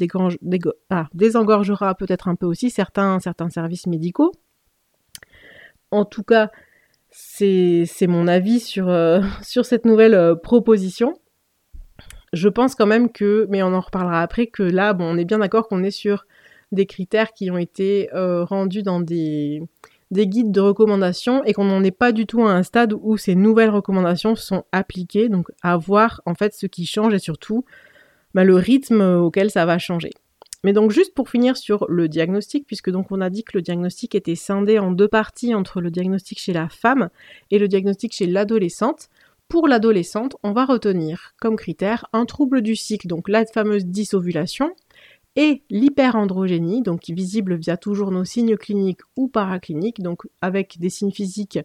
ah, 0.90 1.08
désengorgera 1.14 1.94
peut-être 1.94 2.28
un 2.28 2.36
peu 2.36 2.46
aussi 2.46 2.70
certains, 2.70 3.18
certains 3.18 3.50
services 3.50 3.86
médicaux. 3.86 4.32
En 5.90 6.04
tout 6.04 6.22
cas, 6.22 6.50
c'est 7.10 8.06
mon 8.06 8.28
avis 8.28 8.60
sur, 8.60 8.88
euh, 8.88 9.22
sur 9.42 9.64
cette 9.64 9.84
nouvelle 9.84 10.14
euh, 10.14 10.34
proposition. 10.34 11.18
Je 12.32 12.48
pense 12.48 12.74
quand 12.74 12.86
même 12.86 13.10
que, 13.10 13.46
mais 13.48 13.62
on 13.62 13.72
en 13.72 13.80
reparlera 13.80 14.20
après, 14.20 14.46
que 14.46 14.62
là, 14.62 14.92
bon, 14.92 15.04
on 15.04 15.16
est 15.16 15.24
bien 15.24 15.38
d'accord 15.38 15.68
qu'on 15.68 15.82
est 15.82 15.90
sur 15.90 16.26
des 16.72 16.86
critères 16.86 17.32
qui 17.32 17.50
ont 17.50 17.58
été 17.58 18.08
euh, 18.14 18.44
rendus 18.44 18.82
dans 18.82 19.00
des, 19.00 19.62
des 20.10 20.26
guides 20.26 20.52
de 20.52 20.60
recommandation 20.60 21.44
et 21.44 21.52
qu'on 21.52 21.64
n'en 21.64 21.82
est 21.82 21.90
pas 21.90 22.12
du 22.12 22.26
tout 22.26 22.42
à 22.42 22.52
un 22.52 22.62
stade 22.62 22.94
où 23.00 23.16
ces 23.16 23.34
nouvelles 23.34 23.70
recommandations 23.70 24.36
sont 24.36 24.64
appliquées, 24.72 25.28
donc 25.28 25.48
à 25.62 25.76
voir 25.76 26.22
en 26.26 26.34
fait 26.34 26.54
ce 26.54 26.66
qui 26.66 26.86
change 26.86 27.14
et 27.14 27.18
surtout 27.18 27.64
bah, 28.34 28.44
le 28.44 28.54
rythme 28.54 29.00
auquel 29.00 29.50
ça 29.50 29.64
va 29.66 29.78
changer. 29.78 30.10
Mais 30.64 30.72
donc 30.72 30.90
juste 30.90 31.14
pour 31.14 31.28
finir 31.28 31.56
sur 31.56 31.86
le 31.88 32.08
diagnostic, 32.08 32.66
puisque 32.66 32.90
donc 32.90 33.12
on 33.12 33.20
a 33.20 33.30
dit 33.30 33.44
que 33.44 33.56
le 33.56 33.62
diagnostic 33.62 34.14
était 34.14 34.34
scindé 34.34 34.78
en 34.78 34.90
deux 34.90 35.08
parties 35.08 35.54
entre 35.54 35.80
le 35.80 35.90
diagnostic 35.90 36.40
chez 36.40 36.52
la 36.52 36.68
femme 36.68 37.08
et 37.50 37.60
le 37.60 37.68
diagnostic 37.68 38.12
chez 38.12 38.26
l'adolescente. 38.26 39.08
Pour 39.48 39.68
l'adolescente, 39.68 40.34
on 40.42 40.52
va 40.52 40.64
retenir 40.64 41.34
comme 41.40 41.54
critère 41.54 42.06
un 42.12 42.24
trouble 42.24 42.62
du 42.62 42.74
cycle, 42.74 43.06
donc 43.06 43.28
la 43.28 43.46
fameuse 43.46 43.86
dysovulation, 43.86 44.72
et 45.36 45.62
l'hyperandrogénie, 45.70 46.82
donc 46.82 47.04
visible 47.08 47.54
via 47.56 47.76
toujours 47.76 48.10
nos 48.10 48.24
signes 48.24 48.56
cliniques 48.56 49.02
ou 49.16 49.28
paracliniques, 49.28 50.02
donc 50.02 50.22
avec 50.40 50.78
des 50.80 50.90
signes 50.90 51.12
physiques, 51.12 51.58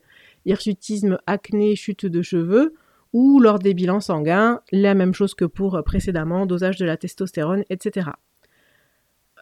hirsutisme, 0.45 1.17
acné, 1.25 1.75
chute 1.75 2.05
de 2.05 2.21
cheveux, 2.21 2.75
ou 3.13 3.39
lors 3.39 3.59
des 3.59 3.73
bilans 3.73 3.99
sanguins, 4.01 4.61
la 4.71 4.93
même 4.93 5.13
chose 5.13 5.33
que 5.33 5.45
pour 5.45 5.81
précédemment, 5.85 6.45
dosage 6.45 6.77
de 6.77 6.85
la 6.85 6.97
testostérone, 6.97 7.63
etc. 7.69 8.11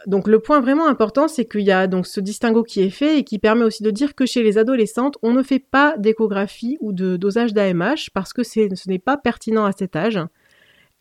Donc 0.08 0.28
le 0.28 0.40
point 0.40 0.62
vraiment 0.62 0.88
important, 0.88 1.28
c'est 1.28 1.46
qu'il 1.46 1.62
y 1.62 1.72
a 1.72 1.88
donc 1.88 2.08
ce 2.08 2.20
distinguo 2.20 2.64
qui 2.64 2.82
est 2.82 2.90
fait 2.90 3.20
et 3.20 3.24
qui 3.24 3.38
permet 3.38 3.66
aussi 3.66 3.84
de 3.84 3.92
dire 3.92 4.16
que 4.16 4.26
chez 4.26 4.44
les 4.44 4.58
adolescentes, 4.58 5.18
on 5.22 5.34
ne 5.34 5.44
fait 5.44 5.60
pas 5.60 5.98
d'échographie 5.98 6.78
ou 6.80 6.94
de 6.94 7.18
dosage 7.18 7.54
d'AMH 7.54 8.10
parce 8.14 8.32
que 8.32 8.44
ce 8.44 8.90
n'est 8.90 9.00
pas 9.00 9.18
pertinent 9.18 9.66
à 9.66 9.72
cet 9.72 9.96
âge. 9.96 10.20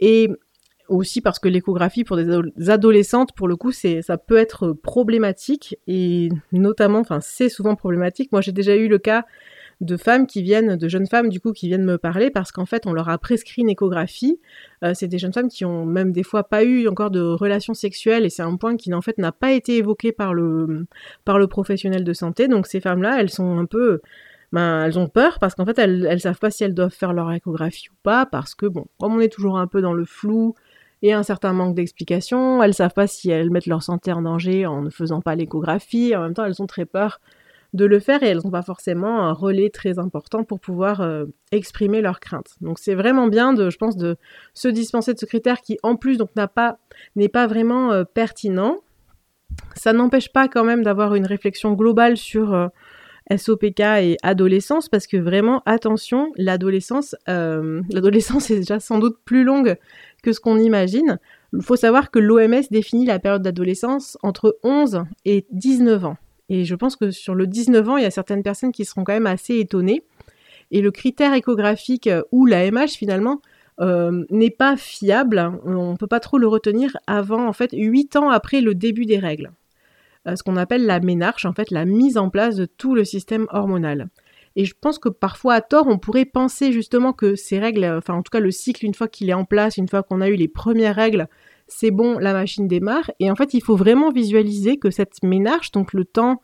Et 0.00 0.30
aussi 0.88 1.20
parce 1.20 1.38
que 1.38 1.48
l'échographie 1.48 2.04
pour 2.04 2.16
des 2.16 2.70
adolescentes, 2.70 3.32
pour 3.32 3.48
le 3.48 3.56
coup, 3.56 3.72
c'est 3.72 4.02
ça 4.02 4.18
peut 4.18 4.36
être 4.36 4.72
problématique 4.72 5.76
et 5.86 6.28
notamment, 6.52 7.00
enfin, 7.00 7.20
c'est 7.20 7.48
souvent 7.48 7.76
problématique. 7.76 8.32
Moi, 8.32 8.40
j'ai 8.40 8.52
déjà 8.52 8.76
eu 8.76 8.88
le 8.88 8.98
cas 8.98 9.24
de 9.80 9.96
femmes 9.96 10.26
qui 10.26 10.42
viennent, 10.42 10.76
de 10.76 10.88
jeunes 10.88 11.06
femmes 11.06 11.28
du 11.28 11.40
coup, 11.40 11.52
qui 11.52 11.68
viennent 11.68 11.84
me 11.84 11.98
parler 11.98 12.30
parce 12.30 12.50
qu'en 12.50 12.66
fait, 12.66 12.86
on 12.86 12.92
leur 12.92 13.08
a 13.08 13.18
prescrit 13.18 13.62
une 13.62 13.70
échographie. 13.70 14.40
Euh, 14.82 14.92
c'est 14.94 15.06
des 15.06 15.18
jeunes 15.18 15.32
femmes 15.32 15.48
qui 15.48 15.64
ont 15.64 15.86
même 15.86 16.12
des 16.12 16.24
fois 16.24 16.44
pas 16.44 16.64
eu 16.64 16.88
encore 16.88 17.10
de 17.10 17.20
relations 17.20 17.74
sexuelles 17.74 18.24
et 18.24 18.30
c'est 18.30 18.42
un 18.42 18.56
point 18.56 18.76
qui 18.76 18.92
en 18.92 19.02
fait 19.02 19.18
n'a 19.18 19.32
pas 19.32 19.52
été 19.52 19.76
évoqué 19.76 20.10
par 20.12 20.34
le 20.34 20.86
par 21.24 21.38
le 21.38 21.46
professionnel 21.46 22.02
de 22.04 22.12
santé. 22.12 22.48
Donc 22.48 22.66
ces 22.66 22.80
femmes-là, 22.80 23.20
elles 23.20 23.30
sont 23.30 23.58
un 23.58 23.66
peu 23.66 24.00
ben, 24.52 24.84
elles 24.84 24.98
ont 24.98 25.08
peur 25.08 25.38
parce 25.38 25.54
qu'en 25.54 25.66
fait, 25.66 25.78
elles, 25.78 26.06
elles 26.08 26.20
savent 26.20 26.38
pas 26.38 26.50
si 26.50 26.64
elles 26.64 26.74
doivent 26.74 26.92
faire 26.92 27.12
leur 27.12 27.30
échographie 27.32 27.88
ou 27.90 27.96
pas 28.02 28.26
parce 28.26 28.54
que, 28.54 28.66
bon, 28.66 28.86
comme 28.98 29.14
on 29.14 29.20
est 29.20 29.32
toujours 29.32 29.58
un 29.58 29.66
peu 29.66 29.82
dans 29.82 29.92
le 29.92 30.04
flou, 30.04 30.54
et 31.02 31.12
un 31.12 31.22
certain 31.22 31.52
manque 31.52 31.74
d'explication. 31.74 32.62
Elles 32.62 32.74
savent 32.74 32.94
pas 32.94 33.06
si 33.06 33.30
elles 33.30 33.50
mettent 33.50 33.66
leur 33.66 33.82
santé 33.82 34.12
en 34.12 34.22
danger 34.22 34.66
en 34.66 34.82
ne 34.82 34.90
faisant 34.90 35.20
pas 35.20 35.34
l'échographie. 35.34 36.14
En 36.16 36.22
même 36.22 36.34
temps, 36.34 36.44
elles 36.44 36.60
ont 36.62 36.66
très 36.66 36.86
peur 36.86 37.20
de 37.74 37.84
le 37.84 38.00
faire 38.00 38.22
et 38.22 38.28
elles 38.28 38.40
n'ont 38.42 38.50
pas 38.50 38.62
forcément 38.62 39.26
un 39.26 39.32
relais 39.32 39.68
très 39.70 39.98
important 39.98 40.42
pour 40.42 40.58
pouvoir 40.58 41.02
euh, 41.02 41.26
exprimer 41.52 42.00
leurs 42.00 42.20
craintes. 42.20 42.54
Donc 42.60 42.78
c'est 42.78 42.94
vraiment 42.94 43.26
bien 43.28 43.52
de, 43.52 43.68
je 43.68 43.76
pense, 43.76 43.96
de 43.96 44.16
se 44.54 44.68
dispenser 44.68 45.12
de 45.12 45.18
ce 45.18 45.26
critère 45.26 45.60
qui 45.60 45.78
en 45.82 45.96
plus 45.96 46.16
donc 46.16 46.34
n'a 46.34 46.48
pas 46.48 46.78
n'est 47.14 47.28
pas 47.28 47.46
vraiment 47.46 47.92
euh, 47.92 48.04
pertinent. 48.04 48.78
Ça 49.74 49.92
n'empêche 49.92 50.32
pas 50.32 50.48
quand 50.48 50.64
même 50.64 50.82
d'avoir 50.82 51.14
une 51.14 51.26
réflexion 51.26 51.74
globale 51.74 52.16
sur 52.16 52.54
euh, 52.54 52.68
SOPK 53.34 53.80
et 53.80 54.16
adolescence 54.22 54.88
parce 54.88 55.06
que 55.06 55.16
vraiment 55.16 55.62
attention, 55.66 56.32
l'adolescence, 56.36 57.14
euh, 57.28 57.82
l'adolescence 57.90 58.50
est 58.50 58.56
déjà 58.56 58.80
sans 58.80 58.98
doute 58.98 59.18
plus 59.24 59.44
longue 59.44 59.76
que 60.22 60.32
ce 60.32 60.40
qu'on 60.40 60.58
imagine. 60.58 61.18
Il 61.52 61.62
faut 61.62 61.76
savoir 61.76 62.10
que 62.10 62.18
l'OMS 62.18 62.62
définit 62.70 63.06
la 63.06 63.18
période 63.18 63.42
d'adolescence 63.42 64.18
entre 64.22 64.58
11 64.62 65.04
et 65.24 65.46
19 65.50 66.04
ans. 66.04 66.16
Et 66.48 66.64
je 66.64 66.74
pense 66.74 66.96
que 66.96 67.10
sur 67.10 67.34
le 67.34 67.46
19 67.46 67.88
ans, 67.88 67.96
il 67.96 68.02
y 68.02 68.06
a 68.06 68.10
certaines 68.10 68.42
personnes 68.42 68.72
qui 68.72 68.84
seront 68.84 69.04
quand 69.04 69.12
même 69.12 69.26
assez 69.26 69.58
étonnées. 69.58 70.02
Et 70.70 70.82
le 70.82 70.90
critère 70.90 71.34
échographique 71.34 72.06
euh, 72.06 72.22
ou 72.32 72.46
l'AMH 72.46 72.90
finalement 72.96 73.40
euh, 73.80 74.24
n'est 74.30 74.50
pas 74.50 74.76
fiable. 74.76 75.52
On 75.64 75.92
ne 75.92 75.96
peut 75.96 76.06
pas 76.06 76.20
trop 76.20 76.38
le 76.38 76.48
retenir 76.48 76.96
avant 77.06 77.46
en 77.46 77.52
fait 77.52 77.70
8 77.72 78.16
ans 78.16 78.30
après 78.30 78.60
le 78.60 78.74
début 78.74 79.06
des 79.06 79.18
règles. 79.18 79.50
Ce 80.36 80.42
qu'on 80.42 80.56
appelle 80.56 80.86
la 80.86 81.00
ménarche, 81.00 81.44
en 81.44 81.52
fait 81.52 81.70
la 81.70 81.84
mise 81.84 82.18
en 82.18 82.30
place 82.30 82.56
de 82.56 82.66
tout 82.66 82.94
le 82.94 83.04
système 83.04 83.46
hormonal. 83.50 84.08
Et 84.56 84.64
je 84.64 84.74
pense 84.80 84.98
que 84.98 85.08
parfois 85.08 85.54
à 85.54 85.60
tort, 85.60 85.86
on 85.86 85.98
pourrait 85.98 86.24
penser 86.24 86.72
justement 86.72 87.12
que 87.12 87.36
ces 87.36 87.58
règles, 87.58 87.84
enfin 87.84 88.14
en 88.14 88.22
tout 88.22 88.30
cas 88.30 88.40
le 88.40 88.50
cycle, 88.50 88.84
une 88.84 88.94
fois 88.94 89.06
qu'il 89.06 89.30
est 89.30 89.34
en 89.34 89.44
place, 89.44 89.76
une 89.76 89.88
fois 89.88 90.02
qu'on 90.02 90.20
a 90.20 90.28
eu 90.28 90.34
les 90.34 90.48
premières 90.48 90.96
règles, 90.96 91.28
c'est 91.68 91.90
bon, 91.90 92.18
la 92.18 92.32
machine 92.32 92.66
démarre. 92.66 93.10
Et 93.20 93.30
en 93.30 93.36
fait, 93.36 93.54
il 93.54 93.62
faut 93.62 93.76
vraiment 93.76 94.10
visualiser 94.10 94.78
que 94.78 94.90
cette 94.90 95.22
ménarche, 95.22 95.70
donc 95.70 95.92
le 95.92 96.04
temps 96.04 96.40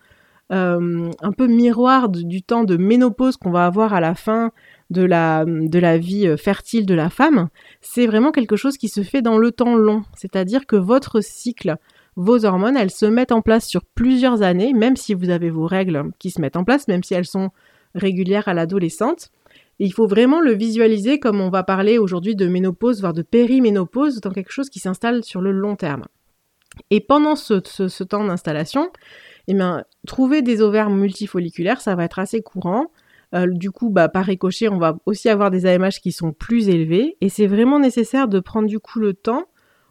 euh, 0.52 1.10
un 1.22 1.32
peu 1.32 1.46
miroir 1.46 2.10
du 2.10 2.42
temps 2.42 2.64
de 2.64 2.76
ménopause 2.76 3.38
qu'on 3.38 3.50
va 3.50 3.64
avoir 3.64 3.94
à 3.94 4.00
la 4.00 4.14
fin 4.14 4.52
de 4.90 5.02
la, 5.02 5.46
de 5.46 5.78
la 5.78 5.96
vie 5.96 6.28
euh, 6.28 6.36
fertile 6.36 6.84
de 6.84 6.94
la 6.94 7.08
femme, 7.08 7.48
c'est 7.80 8.06
vraiment 8.06 8.30
quelque 8.30 8.54
chose 8.54 8.76
qui 8.76 8.88
se 8.88 9.02
fait 9.02 9.22
dans 9.22 9.38
le 9.38 9.50
temps 9.50 9.74
long. 9.74 10.04
C'est-à-dire 10.14 10.66
que 10.66 10.76
votre 10.76 11.22
cycle, 11.22 11.76
vos 12.16 12.44
hormones, 12.44 12.76
elles 12.76 12.90
se 12.90 13.06
mettent 13.06 13.32
en 13.32 13.42
place 13.42 13.66
sur 13.66 13.84
plusieurs 13.84 14.42
années, 14.42 14.72
même 14.72 14.96
si 14.96 15.14
vous 15.14 15.30
avez 15.30 15.50
vos 15.50 15.66
règles 15.66 16.10
qui 16.18 16.30
se 16.30 16.40
mettent 16.40 16.56
en 16.56 16.64
place, 16.64 16.88
même 16.88 17.02
si 17.02 17.14
elles 17.14 17.26
sont 17.26 17.50
régulières 17.94 18.48
à 18.48 18.54
l'adolescente. 18.54 19.30
Il 19.80 19.92
faut 19.92 20.06
vraiment 20.06 20.40
le 20.40 20.52
visualiser 20.52 21.18
comme 21.18 21.40
on 21.40 21.50
va 21.50 21.64
parler 21.64 21.98
aujourd'hui 21.98 22.36
de 22.36 22.46
ménopause, 22.46 23.00
voire 23.00 23.12
de 23.12 23.22
périménopause, 23.22 24.20
dans 24.20 24.30
quelque 24.30 24.52
chose 24.52 24.70
qui 24.70 24.78
s'installe 24.78 25.24
sur 25.24 25.40
le 25.40 25.50
long 25.50 25.74
terme. 25.74 26.04
Et 26.90 27.00
pendant 27.00 27.36
ce, 27.36 27.60
ce, 27.64 28.04
temps 28.04 28.24
d'installation, 28.24 28.90
eh 29.48 29.54
bien, 29.54 29.84
trouver 30.06 30.42
des 30.42 30.60
ovaires 30.60 30.90
multifolliculaires, 30.90 31.80
ça 31.80 31.94
va 31.94 32.04
être 32.04 32.18
assez 32.18 32.40
courant. 32.40 32.86
Euh, 33.34 33.46
du 33.48 33.70
coup, 33.70 33.90
bah, 33.90 34.08
par 34.08 34.26
ricochet, 34.26 34.68
on 34.68 34.78
va 34.78 34.96
aussi 35.06 35.28
avoir 35.28 35.50
des 35.50 35.66
AMH 35.66 36.00
qui 36.02 36.12
sont 36.12 36.32
plus 36.32 36.68
élevés. 36.68 37.16
Et 37.20 37.28
c'est 37.28 37.46
vraiment 37.46 37.78
nécessaire 37.80 38.28
de 38.28 38.40
prendre 38.40 38.68
du 38.68 38.78
coup 38.78 39.00
le 39.00 39.14
temps 39.14 39.46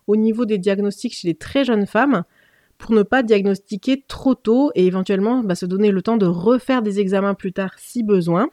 au 0.07 0.15
niveau 0.15 0.45
des 0.45 0.57
diagnostics 0.57 1.13
chez 1.13 1.27
les 1.27 1.35
très 1.35 1.65
jeunes 1.65 1.85
femmes 1.85 2.23
pour 2.77 2.91
ne 2.91 3.03
pas 3.03 3.23
diagnostiquer 3.23 4.03
trop 4.07 4.35
tôt 4.35 4.71
et 4.75 4.85
éventuellement 4.85 5.41
bah, 5.43 5.55
se 5.55 5.65
donner 5.65 5.91
le 5.91 6.01
temps 6.01 6.17
de 6.17 6.25
refaire 6.25 6.81
des 6.81 6.99
examens 6.99 7.33
plus 7.33 7.53
tard 7.53 7.71
si 7.77 8.03
besoin. 8.03 8.49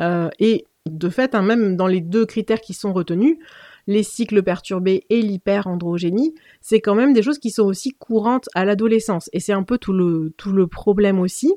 Euh, 0.00 0.28
et 0.38 0.64
de 0.86 1.08
fait, 1.08 1.34
hein, 1.34 1.42
même 1.42 1.76
dans 1.76 1.86
les 1.86 2.00
deux 2.00 2.26
critères 2.26 2.60
qui 2.60 2.74
sont 2.74 2.92
retenus, 2.92 3.38
les 3.86 4.02
cycles 4.02 4.42
perturbés 4.42 5.04
et 5.10 5.22
l'hyperandrogénie, 5.22 6.34
c'est 6.60 6.80
quand 6.80 6.94
même 6.94 7.12
des 7.12 7.22
choses 7.22 7.38
qui 7.38 7.50
sont 7.50 7.64
aussi 7.64 7.92
courantes 7.92 8.48
à 8.54 8.64
l'adolescence. 8.64 9.30
Et 9.32 9.40
c'est 9.40 9.52
un 9.52 9.62
peu 9.62 9.78
tout 9.78 9.92
le, 9.92 10.32
tout 10.36 10.52
le 10.52 10.66
problème 10.66 11.20
aussi, 11.20 11.54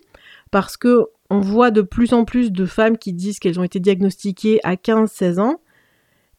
parce 0.51 0.77
que 0.77 1.05
on 1.31 1.39
voit 1.39 1.71
de 1.71 1.81
plus 1.81 2.13
en 2.13 2.25
plus 2.25 2.51
de 2.51 2.65
femmes 2.65 2.97
qui 2.97 3.13
disent 3.13 3.39
qu'elles 3.39 3.59
ont 3.59 3.63
été 3.63 3.79
diagnostiquées 3.79 4.59
à 4.63 4.75
15-16 4.75 5.39
ans. 5.39 5.61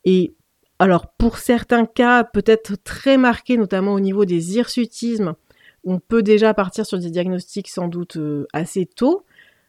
Et 0.05 0.35
alors, 0.81 1.13
pour 1.19 1.37
certains 1.37 1.85
cas, 1.85 2.25
peut-être 2.25 2.75
très 2.83 3.19
marqués, 3.19 3.59
notamment 3.59 3.93
au 3.93 4.01
niveau 4.01 4.25
des 4.25 4.57
hirsutismes, 4.57 5.35
on 5.85 5.99
peut 5.99 6.23
déjà 6.23 6.55
partir 6.55 6.87
sur 6.87 6.99
des 6.99 7.11
diagnostics 7.11 7.69
sans 7.69 7.87
doute 7.87 8.17
euh, 8.17 8.47
assez 8.55 8.87
tôt. 8.87 9.27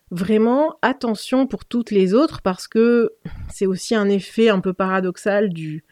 Vraiment, 0.10 0.78
attention 0.82 1.48
pour 1.48 1.66
toutes 1.66 1.92
les 1.92 2.14
autres 2.14 2.42
parce 2.42 2.70
que 2.70 3.12
c'est 3.52 3.66
aussi 3.66 3.94
un 3.94 4.08
effet 4.08 4.48
un 4.48 4.62
peu 4.62 4.72
paradoxal 4.72 5.50
du, 5.50 5.84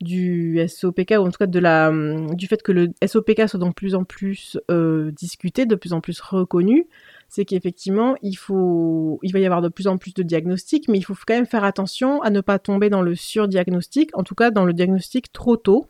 du 0.00 0.60
SOPK, 0.66 1.12
ou 1.12 1.26
en 1.26 1.30
tout 1.30 1.38
cas 1.38 1.46
de 1.46 1.58
la, 1.58 1.90
du 2.32 2.46
fait 2.46 2.62
que 2.62 2.72
le 2.72 2.92
SOPK 3.04 3.48
soit 3.48 3.58
de 3.58 3.72
plus 3.72 3.94
en 3.94 4.04
plus 4.04 4.58
euh, 4.70 5.10
discuté, 5.12 5.64
de 5.64 5.74
plus 5.74 5.92
en 5.92 6.00
plus 6.00 6.20
reconnu, 6.20 6.86
c'est 7.28 7.44
qu'effectivement, 7.44 8.14
il, 8.22 8.34
faut, 8.34 9.18
il 9.22 9.32
va 9.32 9.38
y 9.38 9.46
avoir 9.46 9.62
de 9.62 9.68
plus 9.68 9.86
en 9.86 9.96
plus 9.96 10.12
de 10.14 10.22
diagnostics, 10.22 10.88
mais 10.88 10.98
il 10.98 11.02
faut 11.02 11.14
quand 11.26 11.34
même 11.34 11.46
faire 11.46 11.64
attention 11.64 12.20
à 12.22 12.30
ne 12.30 12.40
pas 12.40 12.58
tomber 12.58 12.90
dans 12.90 13.02
le 13.02 13.14
surdiagnostic, 13.14 14.16
en 14.16 14.22
tout 14.22 14.34
cas 14.34 14.50
dans 14.50 14.64
le 14.64 14.72
diagnostic 14.72 15.32
trop 15.32 15.56
tôt. 15.56 15.86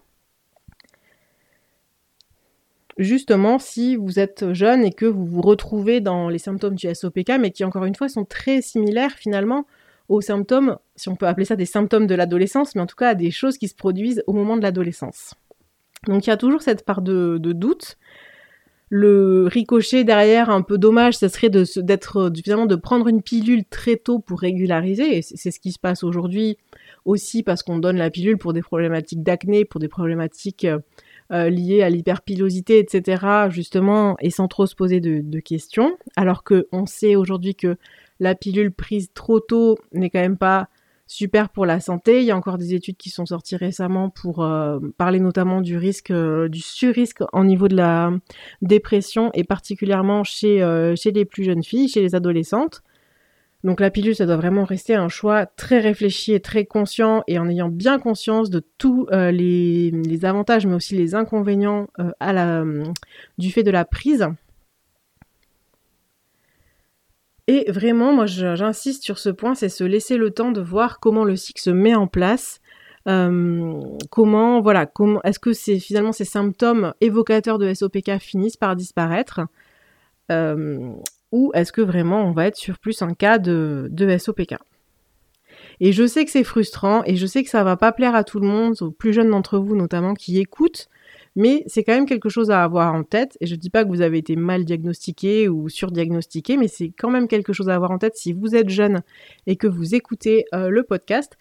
Justement, 2.96 3.58
si 3.58 3.94
vous 3.96 4.18
êtes 4.18 4.54
jeune 4.54 4.82
et 4.82 4.92
que 4.92 5.04
vous 5.04 5.26
vous 5.26 5.42
retrouvez 5.42 6.00
dans 6.00 6.30
les 6.30 6.38
symptômes 6.38 6.76
du 6.76 6.92
SOPK, 6.94 7.32
mais 7.38 7.50
qui 7.50 7.64
encore 7.64 7.84
une 7.84 7.94
fois 7.94 8.08
sont 8.08 8.24
très 8.24 8.62
similaires 8.62 9.12
finalement 9.12 9.66
aux 10.08 10.20
symptômes, 10.20 10.76
si 10.94 11.08
on 11.08 11.16
peut 11.16 11.26
appeler 11.26 11.46
ça 11.46 11.56
des 11.56 11.66
symptômes 11.66 12.06
de 12.06 12.14
l'adolescence, 12.14 12.74
mais 12.74 12.80
en 12.80 12.86
tout 12.86 12.96
cas 12.96 13.10
à 13.10 13.14
des 13.14 13.30
choses 13.30 13.58
qui 13.58 13.68
se 13.68 13.74
produisent 13.74 14.22
au 14.26 14.32
moment 14.32 14.56
de 14.56 14.62
l'adolescence. 14.62 15.34
Donc 16.06 16.26
il 16.26 16.30
y 16.30 16.32
a 16.32 16.36
toujours 16.36 16.62
cette 16.62 16.84
part 16.84 17.02
de, 17.02 17.38
doute. 17.38 17.96
Le 18.88 19.48
ricochet 19.50 20.04
derrière, 20.04 20.48
un 20.48 20.62
peu 20.62 20.78
dommage, 20.78 21.16
ce 21.16 21.26
serait 21.26 21.50
d'être 21.50 22.30
finalement 22.42 22.66
de 22.66 22.76
prendre 22.76 23.08
une 23.08 23.20
pilule 23.20 23.64
très 23.64 23.96
tôt 23.96 24.20
pour 24.20 24.40
régulariser. 24.40 25.22
C'est 25.22 25.50
ce 25.50 25.58
qui 25.58 25.72
se 25.72 25.78
passe 25.80 26.04
aujourd'hui 26.04 26.56
aussi 27.04 27.42
parce 27.42 27.64
qu'on 27.64 27.78
donne 27.78 27.96
la 27.96 28.10
pilule 28.10 28.38
pour 28.38 28.52
des 28.52 28.62
problématiques 28.62 29.24
d'acné, 29.24 29.64
pour 29.64 29.80
des 29.80 29.88
problématiques 29.88 30.66
euh, 31.32 31.50
liées 31.50 31.82
à 31.82 31.90
l'hyperpilosité, 31.90 32.78
etc. 32.78 33.48
Justement, 33.50 34.16
et 34.20 34.30
sans 34.30 34.46
trop 34.46 34.66
se 34.66 34.76
poser 34.76 35.00
de, 35.00 35.40
questions. 35.40 35.96
Alors 36.14 36.44
que 36.44 36.68
on 36.70 36.86
sait 36.86 37.16
aujourd'hui 37.16 37.56
que 37.56 37.76
la 38.20 38.34
pilule 38.34 38.72
prise 38.72 39.10
trop 39.12 39.40
tôt 39.40 39.78
n'est 39.92 40.10
quand 40.10 40.20
même 40.20 40.38
pas 40.38 40.68
super 41.06 41.48
pour 41.48 41.66
la 41.66 41.80
santé. 41.80 42.20
Il 42.20 42.24
y 42.24 42.30
a 42.30 42.36
encore 42.36 42.58
des 42.58 42.74
études 42.74 42.96
qui 42.96 43.10
sont 43.10 43.26
sorties 43.26 43.56
récemment 43.56 44.10
pour 44.10 44.44
euh, 44.44 44.78
parler 44.98 45.20
notamment 45.20 45.60
du 45.60 45.76
risque, 45.76 46.10
euh, 46.10 46.48
du 46.48 46.60
surrisque 46.60 47.22
en 47.32 47.44
niveau 47.44 47.68
de 47.68 47.76
la 47.76 48.12
dépression 48.62 49.30
et 49.34 49.44
particulièrement 49.44 50.24
chez, 50.24 50.62
euh, 50.62 50.94
chez 50.96 51.12
les 51.12 51.24
plus 51.24 51.44
jeunes 51.44 51.62
filles, 51.62 51.88
chez 51.88 52.00
les 52.00 52.14
adolescentes. 52.14 52.82
Donc 53.64 53.80
la 53.80 53.90
pilule, 53.90 54.14
ça 54.14 54.26
doit 54.26 54.36
vraiment 54.36 54.64
rester 54.64 54.94
un 54.94 55.08
choix 55.08 55.46
très 55.46 55.80
réfléchi 55.80 56.32
et 56.32 56.40
très 56.40 56.66
conscient 56.66 57.24
et 57.26 57.38
en 57.38 57.48
ayant 57.48 57.68
bien 57.68 57.98
conscience 57.98 58.48
de 58.48 58.62
tous 58.78 59.08
les, 59.10 60.24
avantages 60.24 60.66
mais 60.66 60.74
aussi 60.74 60.94
les 60.94 61.16
inconvénients 61.16 61.88
la, 62.20 62.64
du 63.38 63.50
fait 63.50 63.64
de 63.64 63.70
la 63.72 63.84
prise. 63.84 64.28
Et 67.48 67.70
vraiment, 67.70 68.12
moi 68.12 68.26
j'insiste 68.26 69.04
sur 69.04 69.18
ce 69.18 69.28
point, 69.28 69.54
c'est 69.54 69.68
se 69.68 69.84
laisser 69.84 70.16
le 70.16 70.30
temps 70.30 70.50
de 70.50 70.60
voir 70.60 70.98
comment 70.98 71.24
le 71.24 71.36
cycle 71.36 71.62
se 71.62 71.70
met 71.70 71.94
en 71.94 72.06
place. 72.06 72.60
Euh, 73.08 73.80
comment, 74.10 74.60
voilà, 74.60 74.84
comment, 74.84 75.22
est-ce 75.22 75.38
que 75.38 75.52
c'est 75.52 75.78
finalement 75.78 76.12
ces 76.12 76.24
symptômes 76.24 76.92
évocateurs 77.00 77.58
de 77.58 77.72
SOPK 77.72 78.18
finissent 78.18 78.56
par 78.56 78.74
disparaître 78.74 79.42
euh, 80.32 80.90
ou 81.30 81.52
est-ce 81.54 81.70
que 81.70 81.82
vraiment 81.82 82.24
on 82.26 82.32
va 82.32 82.46
être 82.46 82.56
sur 82.56 82.78
plus 82.78 83.02
un 83.02 83.14
cas 83.14 83.38
de, 83.38 83.88
de 83.90 84.18
SOPK 84.18 84.56
Et 85.78 85.92
je 85.92 86.04
sais 86.04 86.24
que 86.24 86.32
c'est 86.32 86.42
frustrant 86.42 87.02
et 87.04 87.14
je 87.14 87.26
sais 87.26 87.44
que 87.44 87.50
ça 87.50 87.62
va 87.62 87.76
pas 87.76 87.92
plaire 87.92 88.16
à 88.16 88.24
tout 88.24 88.40
le 88.40 88.48
monde, 88.48 88.74
aux 88.80 88.90
plus 88.90 89.12
jeunes 89.12 89.30
d'entre 89.30 89.58
vous 89.58 89.76
notamment 89.76 90.14
qui 90.14 90.40
écoutent, 90.40 90.88
mais 91.36 91.62
c'est 91.66 91.84
quand 91.84 91.94
même 91.94 92.06
quelque 92.06 92.30
chose 92.30 92.50
à 92.50 92.64
avoir 92.64 92.94
en 92.94 93.04
tête. 93.04 93.36
Et 93.40 93.46
je 93.46 93.54
dis 93.54 93.70
pas 93.70 93.84
que 93.84 93.90
vous 93.90 94.00
avez 94.00 94.18
été 94.18 94.34
mal 94.34 94.64
diagnostiqué 94.64 95.48
ou 95.48 95.68
surdiagnostiqué, 95.68 96.56
mais 96.56 96.66
c'est 96.66 96.90
quand 96.98 97.10
même 97.10 97.28
quelque 97.28 97.52
chose 97.52 97.68
à 97.68 97.74
avoir 97.74 97.90
en 97.90 97.98
tête 97.98 98.16
si 98.16 98.32
vous 98.32 98.56
êtes 98.56 98.70
jeune 98.70 99.02
et 99.46 99.56
que 99.56 99.66
vous 99.66 99.94
écoutez 99.94 100.46
euh, 100.54 100.70
le 100.70 100.82
podcast 100.82 101.36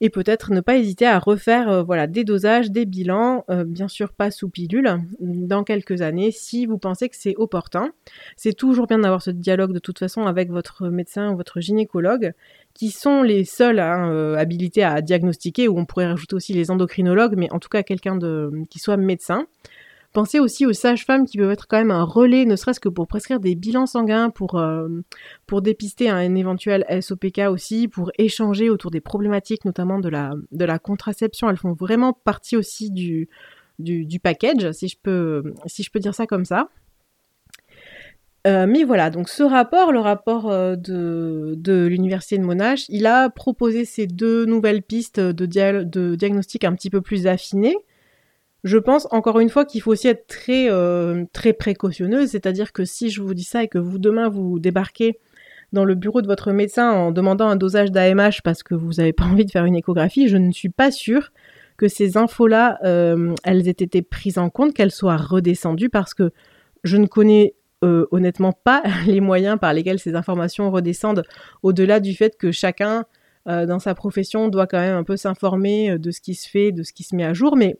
et 0.00 0.10
peut-être 0.10 0.52
ne 0.52 0.60
pas 0.60 0.76
hésiter 0.76 1.06
à 1.06 1.18
refaire 1.18 1.68
euh, 1.70 1.82
voilà 1.82 2.06
des 2.06 2.24
dosages, 2.24 2.70
des 2.70 2.84
bilans, 2.84 3.44
euh, 3.50 3.64
bien 3.64 3.88
sûr 3.88 4.12
pas 4.12 4.30
sous 4.30 4.48
pilule, 4.48 5.00
dans 5.20 5.64
quelques 5.64 6.02
années 6.02 6.30
si 6.30 6.66
vous 6.66 6.78
pensez 6.78 7.08
que 7.08 7.16
c'est 7.16 7.34
opportun. 7.36 7.92
C'est 8.36 8.52
toujours 8.52 8.86
bien 8.86 8.98
d'avoir 8.98 9.22
ce 9.22 9.30
dialogue 9.30 9.72
de 9.72 9.78
toute 9.78 9.98
façon 9.98 10.26
avec 10.26 10.50
votre 10.50 10.88
médecin 10.88 11.32
ou 11.32 11.36
votre 11.36 11.60
gynécologue, 11.60 12.32
qui 12.74 12.90
sont 12.90 13.22
les 13.22 13.44
seuls 13.44 13.78
hein, 13.78 14.10
euh, 14.10 14.36
habilités 14.36 14.84
à 14.84 15.00
diagnostiquer, 15.00 15.68
ou 15.68 15.78
on 15.78 15.86
pourrait 15.86 16.06
rajouter 16.06 16.36
aussi 16.36 16.52
les 16.52 16.70
endocrinologues, 16.70 17.34
mais 17.36 17.50
en 17.52 17.58
tout 17.58 17.70
cas 17.70 17.82
quelqu'un 17.82 18.16
de 18.16 18.50
qui 18.68 18.78
soit 18.78 18.96
médecin. 18.96 19.46
Pensez 20.16 20.40
aussi 20.40 20.64
aux 20.64 20.72
sages-femmes 20.72 21.26
qui 21.26 21.36
peuvent 21.36 21.50
être 21.50 21.66
quand 21.68 21.76
même 21.76 21.90
un 21.90 22.02
relais, 22.02 22.46
ne 22.46 22.56
serait-ce 22.56 22.80
que 22.80 22.88
pour 22.88 23.06
prescrire 23.06 23.38
des 23.38 23.54
bilans 23.54 23.84
sanguins, 23.84 24.30
pour, 24.30 24.58
euh, 24.58 24.88
dépister 25.60 26.08
un 26.08 26.34
éventuel 26.34 26.86
SOPK 26.88 27.40
aussi, 27.50 27.86
pour 27.86 28.10
échanger 28.16 28.70
autour 28.70 28.90
des 28.90 29.02
problématiques, 29.02 29.66
notamment 29.66 29.98
de 29.98 30.08
la, 30.08 30.78
contraception. 30.78 31.50
Elles 31.50 31.58
font 31.58 31.74
vraiment 31.74 32.14
partie 32.14 32.56
aussi 32.56 32.90
du, 32.90 33.28
package, 34.22 34.72
si 34.72 34.88
je, 34.88 34.96
peux, 34.98 35.52
dire 35.96 36.14
ça 36.14 36.26
comme 36.26 36.46
ça. 36.46 36.70
Euh, 38.46 38.66
mais 38.66 38.84
voilà, 38.84 39.10
donc 39.10 39.28
ce 39.28 39.42
rapport, 39.42 39.92
le 39.92 40.00
rapport 40.00 40.50
euh, 40.50 40.76
de, 40.76 41.86
l'université 41.90 42.38
de 42.38 42.42
Monash, 42.42 42.86
il 42.88 43.04
a 43.04 43.28
proposé 43.28 43.84
ces 43.84 44.06
deux 44.06 44.46
nouvelles 44.46 44.82
pistes 44.82 45.20
de 45.20 46.14
diagnostic 46.14 46.64
un 46.64 46.74
petit 46.74 46.88
peu 46.88 47.02
plus 47.02 47.26
affinées. 47.26 47.76
Je 48.66 48.78
pense 48.78 49.06
encore 49.12 49.38
une 49.38 49.48
fois 49.48 49.64
qu'il 49.64 49.80
faut 49.80 49.92
aussi 49.92 50.08
être 50.08 50.26
très 50.26 50.68
euh, 50.72 51.24
très 51.32 51.52
précautionneuse, 51.52 52.30
c'est-à-dire 52.30 52.72
que 52.72 52.84
si 52.84 53.10
je 53.10 53.22
vous 53.22 53.32
dis 53.32 53.44
ça 53.44 53.62
et 53.62 53.68
que 53.68 53.78
vous 53.78 53.98
demain 53.98 54.28
vous 54.28 54.58
débarquez 54.58 55.20
dans 55.72 55.84
le 55.84 55.94
bureau 55.94 56.20
de 56.20 56.26
votre 56.26 56.50
médecin 56.50 56.90
en 56.90 57.12
demandant 57.12 57.46
un 57.46 57.54
dosage 57.54 57.92
d'AMH 57.92 58.42
parce 58.42 58.64
que 58.64 58.74
vous 58.74 58.94
n'avez 58.94 59.12
pas 59.12 59.22
envie 59.22 59.44
de 59.44 59.52
faire 59.52 59.66
une 59.66 59.76
échographie, 59.76 60.26
je 60.26 60.36
ne 60.36 60.50
suis 60.50 60.68
pas 60.68 60.90
sûre 60.90 61.30
que 61.76 61.86
ces 61.86 62.16
infos-là, 62.16 62.80
euh, 62.82 63.36
elles 63.44 63.68
aient 63.68 63.70
été 63.70 64.02
prises 64.02 64.36
en 64.36 64.50
compte, 64.50 64.74
qu'elles 64.74 64.90
soient 64.90 65.16
redescendues 65.16 65.88
parce 65.88 66.12
que 66.12 66.32
je 66.82 66.96
ne 66.96 67.06
connais 67.06 67.54
euh, 67.84 68.06
honnêtement 68.10 68.52
pas 68.52 68.82
les 69.06 69.20
moyens 69.20 69.60
par 69.60 69.74
lesquels 69.74 70.00
ces 70.00 70.16
informations 70.16 70.72
redescendent 70.72 71.22
au-delà 71.62 72.00
du 72.00 72.16
fait 72.16 72.36
que 72.36 72.50
chacun 72.50 73.04
dans 73.48 73.78
sa 73.78 73.94
profession 73.94 74.48
doit 74.48 74.66
quand 74.66 74.80
même 74.80 74.96
un 74.96 75.04
peu 75.04 75.16
s'informer 75.16 76.00
de 76.00 76.10
ce 76.10 76.20
qui 76.20 76.34
se 76.34 76.50
fait, 76.50 76.72
de 76.72 76.82
ce 76.82 76.92
qui 76.92 77.04
se 77.04 77.14
met 77.14 77.22
à 77.22 77.32
jour, 77.32 77.56
mais 77.56 77.76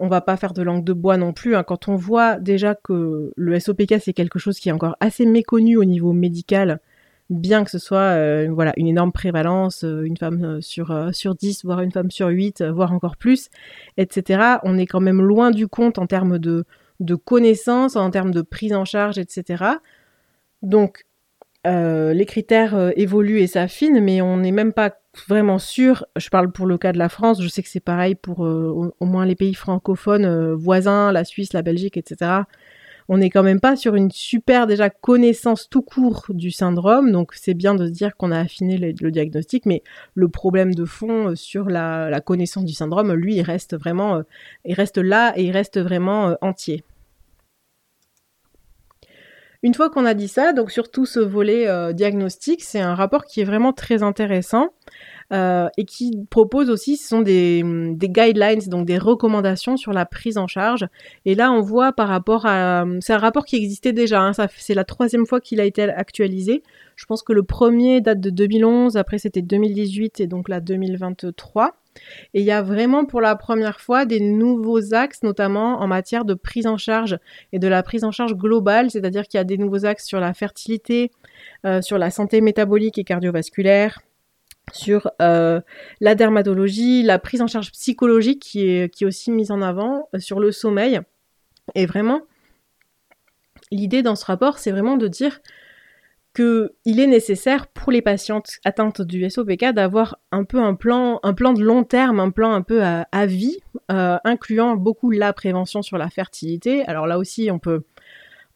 on 0.00 0.08
va 0.08 0.20
pas 0.20 0.36
faire 0.36 0.52
de 0.52 0.62
langue 0.62 0.84
de 0.84 0.92
bois 0.92 1.16
non 1.16 1.32
plus. 1.32 1.54
Hein. 1.54 1.62
Quand 1.62 1.88
on 1.88 1.94
voit 1.94 2.36
déjà 2.36 2.74
que 2.74 3.32
le 3.36 3.60
SOPK 3.60 4.00
c'est 4.00 4.12
quelque 4.12 4.38
chose 4.38 4.58
qui 4.58 4.70
est 4.70 4.72
encore 4.72 4.96
assez 5.00 5.26
méconnu 5.26 5.76
au 5.76 5.84
niveau 5.84 6.12
médical, 6.12 6.80
bien 7.28 7.64
que 7.64 7.70
ce 7.70 7.78
soit 7.78 7.98
euh, 8.16 8.48
voilà 8.50 8.72
une 8.76 8.88
énorme 8.88 9.12
prévalence, 9.12 9.84
euh, 9.84 10.02
une 10.02 10.16
femme 10.16 10.44
euh, 10.44 10.60
sur 10.60 11.10
sur 11.12 11.34
10, 11.34 11.64
voire 11.64 11.80
une 11.80 11.92
femme 11.92 12.10
sur 12.10 12.28
8, 12.28 12.62
voire 12.62 12.92
encore 12.92 13.16
plus, 13.16 13.50
etc. 13.98 14.58
On 14.64 14.78
est 14.78 14.86
quand 14.86 15.00
même 15.00 15.22
loin 15.22 15.50
du 15.50 15.68
compte 15.68 15.98
en 15.98 16.06
termes 16.06 16.38
de 16.38 16.64
de 17.00 17.14
connaissances, 17.14 17.96
en 17.96 18.10
termes 18.10 18.32
de 18.32 18.42
prise 18.42 18.74
en 18.74 18.84
charge, 18.84 19.18
etc. 19.18 19.64
Donc 20.62 21.04
les 21.64 22.26
critères 22.26 22.92
évoluent 22.96 23.40
et 23.40 23.46
s'affinent, 23.46 24.00
mais 24.00 24.22
on 24.22 24.38
n'est 24.38 24.52
même 24.52 24.72
pas 24.72 24.90
vraiment 25.28 25.58
sûr, 25.58 26.04
je 26.16 26.28
parle 26.28 26.52
pour 26.52 26.66
le 26.66 26.78
cas 26.78 26.92
de 26.92 26.98
la 26.98 27.08
France, 27.08 27.42
je 27.42 27.48
sais 27.48 27.62
que 27.62 27.68
c'est 27.68 27.80
pareil 27.80 28.14
pour 28.14 28.44
euh, 28.44 28.92
au, 29.00 29.06
moins 29.06 29.26
les 29.26 29.34
pays 29.34 29.54
francophones 29.54 30.24
euh, 30.24 30.54
voisins, 30.54 31.12
la 31.12 31.24
Suisse, 31.24 31.52
la 31.52 31.62
Belgique, 31.62 31.96
etc. 31.96 32.42
On 33.08 33.18
n'est 33.18 33.30
quand 33.30 33.42
même 33.42 33.58
pas 33.58 33.74
sur 33.74 33.96
une 33.96 34.12
super 34.12 34.68
déjà 34.68 34.88
connaissance 34.88 35.68
tout 35.68 35.82
court 35.82 36.26
du 36.28 36.52
syndrome, 36.52 37.10
donc 37.10 37.32
c'est 37.34 37.54
bien 37.54 37.74
de 37.74 37.86
se 37.86 37.90
dire 37.90 38.16
qu'on 38.16 38.30
a 38.30 38.38
affiné 38.38 38.78
le, 38.78 39.10
diagnostic, 39.10 39.66
mais 39.66 39.82
le 40.14 40.28
problème 40.28 40.74
de 40.74 40.84
fond 40.84 41.30
euh, 41.30 41.34
sur 41.34 41.68
la, 41.68 42.20
connaissance 42.20 42.64
du 42.64 42.74
syndrome, 42.74 43.12
lui, 43.12 43.36
il 43.36 43.42
reste 43.42 43.76
vraiment, 43.76 44.22
il 44.64 44.74
reste 44.74 44.98
là 44.98 45.32
et 45.36 45.44
il 45.44 45.50
reste 45.50 45.80
vraiment 45.80 46.36
entier. 46.40 46.84
Une 49.62 49.74
fois 49.74 49.90
qu'on 49.90 50.06
a 50.06 50.14
dit 50.14 50.28
ça, 50.28 50.54
donc 50.54 50.70
surtout 50.70 51.04
ce 51.04 51.20
volet 51.20 51.68
euh, 51.68 51.92
diagnostic, 51.92 52.62
c'est 52.62 52.80
un 52.80 52.94
rapport 52.94 53.26
qui 53.26 53.42
est 53.42 53.44
vraiment 53.44 53.74
très 53.74 54.02
intéressant 54.02 54.70
euh, 55.34 55.68
et 55.76 55.84
qui 55.84 56.26
propose 56.30 56.70
aussi, 56.70 56.96
ce 56.96 57.06
sont 57.06 57.20
des, 57.20 57.62
des, 57.94 58.08
guidelines, 58.08 58.60
donc 58.68 58.86
des 58.86 58.96
recommandations 58.96 59.76
sur 59.76 59.92
la 59.92 60.06
prise 60.06 60.38
en 60.38 60.46
charge. 60.46 60.88
Et 61.26 61.34
là, 61.34 61.52
on 61.52 61.60
voit 61.60 61.92
par 61.92 62.08
rapport 62.08 62.46
à, 62.46 62.84
c'est 63.00 63.12
un 63.12 63.18
rapport 63.18 63.44
qui 63.44 63.56
existait 63.56 63.92
déjà. 63.92 64.22
Hein, 64.22 64.32
c'est 64.56 64.74
la 64.74 64.84
troisième 64.84 65.26
fois 65.26 65.40
qu'il 65.42 65.60
a 65.60 65.64
été 65.64 65.82
actualisé. 65.82 66.62
Je 66.96 67.04
pense 67.04 67.22
que 67.22 67.34
le 67.34 67.42
premier 67.42 68.00
date 68.00 68.20
de 68.20 68.30
2011, 68.30 68.96
après 68.96 69.18
c'était 69.18 69.42
2018 69.42 70.20
et 70.20 70.26
donc 70.26 70.48
là 70.48 70.60
2023. 70.60 71.79
Et 72.34 72.40
il 72.40 72.46
y 72.46 72.50
a 72.50 72.62
vraiment 72.62 73.04
pour 73.04 73.20
la 73.20 73.36
première 73.36 73.80
fois 73.80 74.04
des 74.04 74.20
nouveaux 74.20 74.94
axes, 74.94 75.22
notamment 75.22 75.80
en 75.80 75.86
matière 75.86 76.24
de 76.24 76.34
prise 76.34 76.66
en 76.66 76.76
charge 76.76 77.18
et 77.52 77.58
de 77.58 77.68
la 77.68 77.82
prise 77.82 78.04
en 78.04 78.10
charge 78.10 78.34
globale, 78.34 78.90
c'est-à-dire 78.90 79.24
qu'il 79.24 79.38
y 79.38 79.40
a 79.40 79.44
des 79.44 79.58
nouveaux 79.58 79.84
axes 79.84 80.06
sur 80.06 80.20
la 80.20 80.32
fertilité, 80.34 81.10
euh, 81.66 81.82
sur 81.82 81.98
la 81.98 82.10
santé 82.10 82.40
métabolique 82.40 82.98
et 82.98 83.04
cardiovasculaire, 83.04 84.00
sur 84.72 85.10
euh, 85.20 85.60
la 86.00 86.14
dermatologie, 86.14 87.02
la 87.02 87.18
prise 87.18 87.42
en 87.42 87.46
charge 87.46 87.72
psychologique 87.72 88.40
qui 88.40 88.66
est, 88.68 89.04
aussi 89.04 89.30
mise 89.30 89.50
en 89.50 89.62
avant, 89.62 90.08
euh, 90.14 90.18
sur 90.18 90.40
le 90.40 90.52
sommeil. 90.52 91.00
Et 91.74 91.86
vraiment, 91.86 92.22
l'idée 93.70 94.02
dans 94.02 94.16
ce 94.16 94.24
rapport, 94.24 94.58
c'est 94.58 94.70
vraiment 94.70 94.96
de 94.96 95.08
dire 95.08 95.40
qu'il 96.34 97.00
est 97.00 97.06
nécessaire 97.06 97.66
pour 97.66 97.90
les 97.90 98.02
patientes 98.02 98.58
atteintes 98.64 99.02
du 99.02 99.28
SOPK 99.28 99.72
d'avoir 99.72 100.18
un 100.30 100.44
peu 100.44 100.60
un 100.60 100.74
plan, 100.74 101.18
un 101.22 101.34
plan 101.34 101.52
de 101.52 101.62
long 101.62 101.82
terme, 101.82 102.20
un 102.20 102.30
plan 102.30 102.52
un 102.52 102.62
peu 102.62 102.82
à, 102.82 103.26
vie, 103.26 103.58
euh, 103.90 104.16
incluant 104.24 104.76
beaucoup 104.76 105.10
la 105.10 105.32
prévention 105.32 105.82
sur 105.82 105.98
la 105.98 106.08
fertilité. 106.08 106.84
Alors 106.86 107.06
là 107.06 107.18
aussi, 107.18 107.50
on 107.50 107.58
peut, 107.58 107.82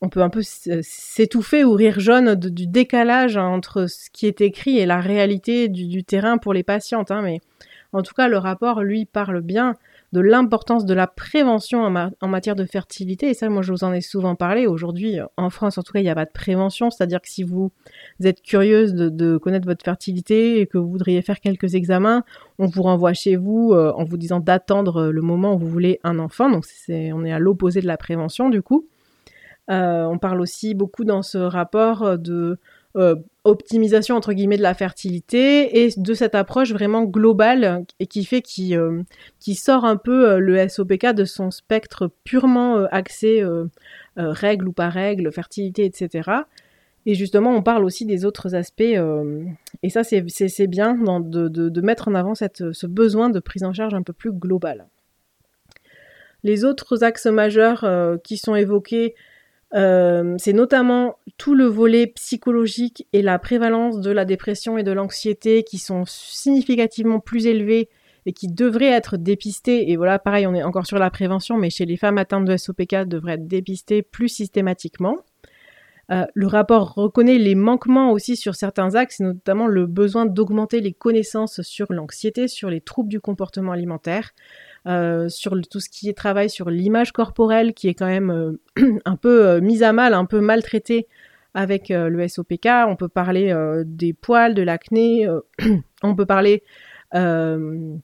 on 0.00 0.08
peut 0.08 0.22
un 0.22 0.30
peu 0.30 0.42
s'étouffer 0.42 1.64
ou 1.64 1.72
rire 1.72 1.98
jaune 1.98 2.36
du 2.36 2.68
décalage 2.68 3.36
entre 3.36 3.86
ce 3.86 4.08
qui 4.10 4.26
est 4.26 4.40
écrit 4.40 4.78
et 4.78 4.86
la 4.86 5.00
réalité 5.00 5.68
du, 5.68 6.04
terrain 6.04 6.38
pour 6.38 6.54
les 6.54 6.62
patientes. 6.62 7.10
Hein, 7.10 7.22
mais 7.22 7.40
en 7.92 8.02
tout 8.02 8.14
cas, 8.14 8.28
le 8.28 8.38
rapport, 8.38 8.82
lui, 8.82 9.04
parle 9.04 9.40
bien 9.40 9.74
de 10.14 10.20
l'importance 10.20 10.86
de 10.86 10.94
la 10.94 11.08
prévention 11.08 11.82
en, 11.82 12.28
matière 12.28 12.54
de 12.54 12.64
fertilité. 12.64 13.30
Et 13.30 13.34
ça, 13.34 13.48
moi, 13.48 13.62
je 13.62 13.72
vous 13.72 13.82
en 13.82 13.92
ai 13.92 14.00
souvent 14.00 14.36
parlé. 14.36 14.68
Aujourd'hui, 14.68 15.18
en 15.36 15.50
France, 15.50 15.76
en 15.76 15.82
tout 15.82 15.92
cas, 15.92 15.98
il 15.98 16.04
n'y 16.04 16.08
a 16.08 16.14
pas 16.14 16.24
de 16.24 16.30
prévention. 16.30 16.88
C'est-à-dire 16.88 17.20
que 17.20 17.28
si 17.28 17.42
vous 17.42 17.72
êtes 18.22 18.40
curieuse 18.40 18.94
de, 18.94 19.36
connaître 19.38 19.66
votre 19.66 19.84
fertilité 19.84 20.60
et 20.60 20.68
que 20.68 20.78
vous 20.78 20.88
voudriez 20.88 21.20
faire 21.20 21.40
quelques 21.40 21.74
examens, 21.74 22.22
on 22.60 22.66
vous 22.66 22.82
renvoie 22.82 23.12
chez 23.12 23.34
vous 23.34 23.72
euh, 23.72 23.92
en 23.96 24.04
vous 24.04 24.16
disant 24.16 24.38
d'attendre 24.38 25.06
le 25.06 25.20
moment 25.20 25.54
où 25.54 25.58
vous 25.58 25.68
voulez 25.68 25.98
un 26.04 26.20
enfant. 26.20 26.48
Donc, 26.48 26.64
on 26.88 27.24
est 27.24 27.32
à 27.32 27.40
l'opposé 27.40 27.80
de 27.80 27.88
la 27.88 27.96
prévention, 27.96 28.50
du 28.50 28.62
coup. 28.62 28.86
Euh, 29.68 30.04
on 30.04 30.18
parle 30.18 30.40
aussi 30.40 30.74
beaucoup 30.74 31.02
dans 31.02 31.22
ce 31.22 31.38
rapport 31.38 32.18
de 32.18 32.60
euh, 32.96 33.16
optimisation 33.42 34.14
entre 34.14 34.32
guillemets 34.32 34.56
de 34.56 34.62
la 34.62 34.72
fertilité 34.72 35.84
et 35.84 35.90
de 35.96 36.14
cette 36.14 36.36
approche 36.36 36.72
vraiment 36.72 37.02
globale 37.02 37.84
et 37.98 38.06
qui 38.06 38.24
fait 38.24 38.40
qui 38.40 38.76
euh, 38.76 39.02
qui 39.40 39.56
sort 39.56 39.84
un 39.84 39.96
peu 39.96 40.30
euh, 40.30 40.38
le 40.38 40.68
SOPK 40.68 41.08
de 41.08 41.24
son 41.24 41.50
spectre 41.50 42.08
purement 42.22 42.84
axé 42.92 43.44
règles 44.16 44.68
ou 44.68 44.72
pas 44.72 44.90
règles, 44.90 45.32
fertilité, 45.32 45.84
etc. 45.84 46.30
Et 47.04 47.14
justement, 47.14 47.50
on 47.50 47.62
parle 47.62 47.84
aussi 47.84 48.06
des 48.06 48.24
autres 48.24 48.54
aspects, 48.54 48.80
et 48.80 49.90
ça, 49.90 50.04
c'est 50.04 50.66
bien 50.68 50.94
de, 50.94 51.48
de, 51.48 51.80
mettre 51.80 52.08
en 52.08 52.14
avant 52.14 52.34
cette, 52.34 52.72
ce 52.72 52.86
besoin 52.86 53.28
de 53.28 53.40
prise 53.40 53.64
en 53.64 53.74
charge 53.74 53.92
un 53.92 54.02
peu 54.02 54.12
plus 54.12 54.32
globale. 54.32 54.86
Les 56.44 56.64
autres 56.64 57.02
axes 57.02 57.26
majeurs 57.26 57.84
qui 58.22 58.38
sont 58.38 58.54
évoqués 58.54 59.14
euh, 59.74 60.34
c'est 60.38 60.52
notamment 60.52 61.18
tout 61.36 61.54
le 61.54 61.66
volet 61.66 62.06
psychologique 62.06 63.08
et 63.12 63.22
la 63.22 63.38
prévalence 63.38 64.00
de 64.00 64.10
la 64.10 64.24
dépression 64.24 64.78
et 64.78 64.84
de 64.84 64.92
l'anxiété 64.92 65.64
qui 65.64 65.78
sont 65.78 66.04
significativement 66.06 67.18
plus 67.18 67.46
élevés 67.46 67.88
et 68.26 68.32
qui 68.32 68.48
devraient 68.48 68.86
être 68.86 69.16
dépistés. 69.16 69.90
Et 69.90 69.96
voilà, 69.96 70.18
pareil, 70.18 70.46
on 70.46 70.54
est 70.54 70.62
encore 70.62 70.86
sur 70.86 70.98
la 70.98 71.10
prévention, 71.10 71.56
mais 71.56 71.70
chez 71.70 71.86
les 71.86 71.96
femmes 71.96 72.18
atteintes 72.18 72.44
de 72.44 72.56
SOPK, 72.56 73.04
devraient 73.06 73.34
être 73.34 73.48
dépistés 73.48 74.02
plus 74.02 74.28
systématiquement. 74.28 75.18
Euh, 76.10 76.24
le 76.34 76.46
rapport 76.46 76.94
reconnaît 76.94 77.38
les 77.38 77.54
manquements 77.54 78.12
aussi 78.12 78.36
sur 78.36 78.54
certains 78.54 78.94
axes, 78.94 79.20
notamment 79.20 79.66
le 79.66 79.86
besoin 79.86 80.26
d'augmenter 80.26 80.80
les 80.80 80.92
connaissances 80.92 81.62
sur 81.62 81.92
l'anxiété, 81.92 82.46
sur 82.46 82.68
les 82.68 82.80
troubles 82.80 83.08
du 83.08 83.20
comportement 83.20 83.72
alimentaire, 83.72 84.32
euh, 84.86 85.30
sur 85.30 85.58
tout 85.70 85.80
ce 85.80 85.88
qui 85.88 86.10
est 86.10 86.12
travail 86.12 86.50
sur 86.50 86.68
l'image 86.68 87.12
corporelle 87.12 87.72
qui 87.72 87.88
est 87.88 87.94
quand 87.94 88.06
même 88.06 88.30
euh, 88.30 88.98
un 89.06 89.16
peu 89.16 89.46
euh, 89.46 89.60
mise 89.62 89.82
à 89.82 89.94
mal, 89.94 90.12
un 90.12 90.26
peu 90.26 90.40
maltraitée 90.40 91.08
avec 91.54 91.88
le 91.90 92.26
SOPK. 92.26 92.66
On 92.88 92.96
peut 92.96 93.08
parler 93.08 93.54
des 93.86 94.12
poils, 94.12 94.54
de 94.54 94.62
l'acné, 94.62 95.28
on 96.02 96.16
peut 96.16 96.26
parler 96.26 96.64
de 97.12 98.00